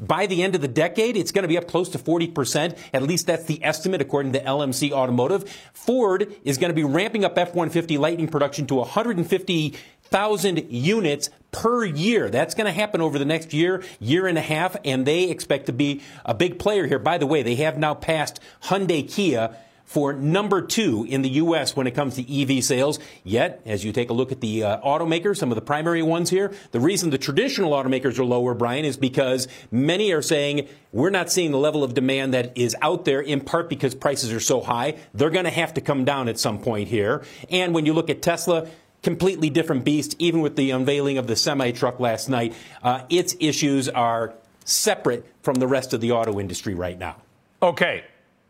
[0.00, 2.76] by the end of the decade, it's going to be up close to 40%.
[2.92, 5.48] At least that's the estimate according to LMC Automotive.
[5.74, 12.30] Ford is going to be ramping up F-150 Lightning production to 150,000 units per year.
[12.30, 15.66] That's going to happen over the next year, year and a half, and they expect
[15.66, 16.98] to be a big player here.
[16.98, 19.54] By the way, they have now passed Hyundai Kia
[19.90, 21.74] for number two in the U.S.
[21.74, 23.00] when it comes to EV sales.
[23.24, 26.30] Yet, as you take a look at the uh, automakers, some of the primary ones
[26.30, 31.10] here, the reason the traditional automakers are lower, Brian, is because many are saying we're
[31.10, 34.38] not seeing the level of demand that is out there in part because prices are
[34.38, 34.96] so high.
[35.12, 37.24] They're going to have to come down at some point here.
[37.48, 38.68] And when you look at Tesla,
[39.02, 42.54] completely different beast, even with the unveiling of the semi truck last night.
[42.80, 44.34] Uh, its issues are
[44.64, 47.16] separate from the rest of the auto industry right now.
[47.60, 48.04] Okay,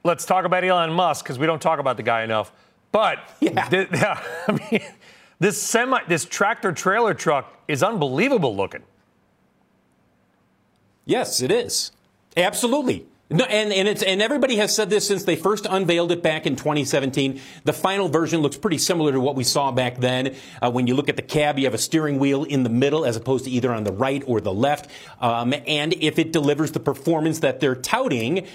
[0.05, 2.53] let's talk about Elon Musk because we don't talk about the guy enough.
[2.93, 4.83] But yeah, th- yeah I mean,
[5.39, 8.83] this semi, this tractor trailer truck is unbelievable looking.
[11.05, 11.93] Yes, it is.
[12.37, 13.07] Absolutely.
[13.33, 16.47] No, and, and it's and everybody has said this since they first unveiled it back
[16.47, 17.41] in 2017.
[17.63, 20.35] The final version looks pretty similar to what we saw back then.
[20.61, 23.05] Uh, when you look at the cab, you have a steering wheel in the middle
[23.05, 24.91] as opposed to either on the right or the left.
[25.21, 28.49] Um, and if it delivers the performance that they're touting,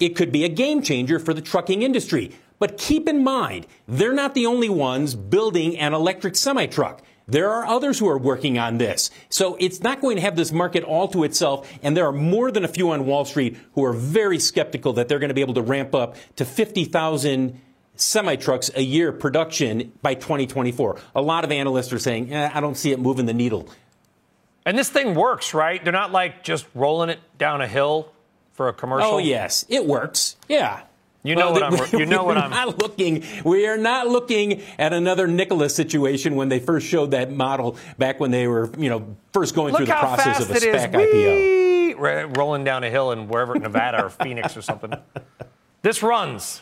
[0.00, 2.32] it could be a game changer for the trucking industry.
[2.58, 7.02] But keep in mind, they're not the only ones building an electric semi truck.
[7.26, 9.10] There are others who are working on this.
[9.28, 11.70] So it's not going to have this market all to itself.
[11.80, 15.08] And there are more than a few on Wall Street who are very skeptical that
[15.08, 17.60] they're going to be able to ramp up to 50,000
[17.94, 20.98] semi trucks a year production by 2024.
[21.14, 23.68] A lot of analysts are saying, eh, I don't see it moving the needle.
[24.66, 25.82] And this thing works, right?
[25.82, 28.12] They're not like just rolling it down a hill
[28.60, 29.12] for a oh, commercial.
[29.12, 30.36] Oh, yes, it works.
[30.46, 30.82] Yeah.
[31.22, 31.98] You know well, what I'm.
[31.98, 32.50] You know what I'm.
[32.50, 33.24] Not looking.
[33.42, 38.20] We are not looking at another Nikola situation when they first showed that model back
[38.20, 41.94] when they were, you know, first going Look through the process of a SPAC Whee!
[41.94, 42.36] IPO.
[42.36, 44.92] Rolling down a hill in wherever Nevada or Phoenix or something.
[45.80, 46.60] This runs.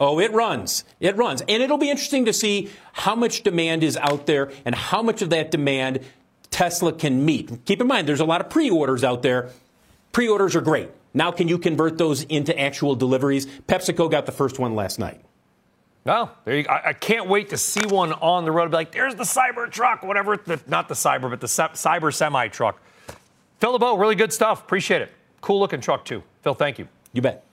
[0.00, 0.84] Oh, it runs.
[1.00, 1.42] It runs.
[1.42, 5.20] And it'll be interesting to see how much demand is out there and how much
[5.20, 6.00] of that demand
[6.48, 7.66] Tesla can meet.
[7.66, 9.50] Keep in mind, there's a lot of pre orders out there.
[10.12, 10.90] Pre orders are great.
[11.14, 13.46] Now, can you convert those into actual deliveries?
[13.46, 15.20] PepsiCo got the first one last night.
[16.04, 18.70] Well, there you, I, I, can't wait to see one on the road.
[18.70, 20.36] Be like, there's the cyber truck, whatever.
[20.36, 22.80] The, not the cyber, but the cyber semi truck.
[23.60, 24.62] Phil LeBeau, really good stuff.
[24.62, 25.12] Appreciate it.
[25.40, 26.22] Cool looking truck too.
[26.42, 26.88] Phil, thank you.
[27.12, 27.44] You bet.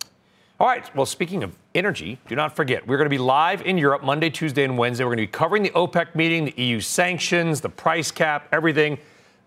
[0.58, 0.95] All right.
[0.95, 4.30] Well, speaking of energy, do not forget we're going to be live in Europe Monday,
[4.30, 5.03] Tuesday, and Wednesday.
[5.03, 8.97] We're going to be covering the OPEC meeting, the EU sanctions, the price cap, everything.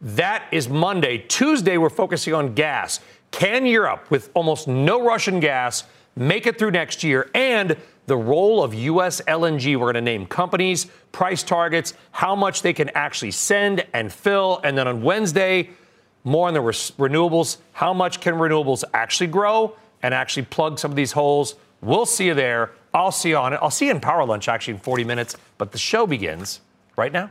[0.00, 1.18] That is Monday.
[1.18, 3.00] Tuesday, we're focusing on gas.
[3.30, 5.84] Can Europe, with almost no Russian gas,
[6.14, 7.30] make it through next year?
[7.34, 7.76] And
[8.06, 9.20] the role of U.S.
[9.22, 9.76] LNG.
[9.76, 14.60] We're going to name companies, price targets, how much they can actually send and fill.
[14.64, 15.70] And then on Wednesday,
[16.24, 17.58] more on the re- renewables.
[17.72, 21.54] How much can renewables actually grow and actually plug some of these holes?
[21.80, 22.72] We'll see you there.
[22.94, 23.60] I'll see you on it.
[23.62, 25.36] I'll see you in Power Lunch actually in 40 minutes.
[25.58, 26.60] But the show begins
[26.96, 27.30] right now.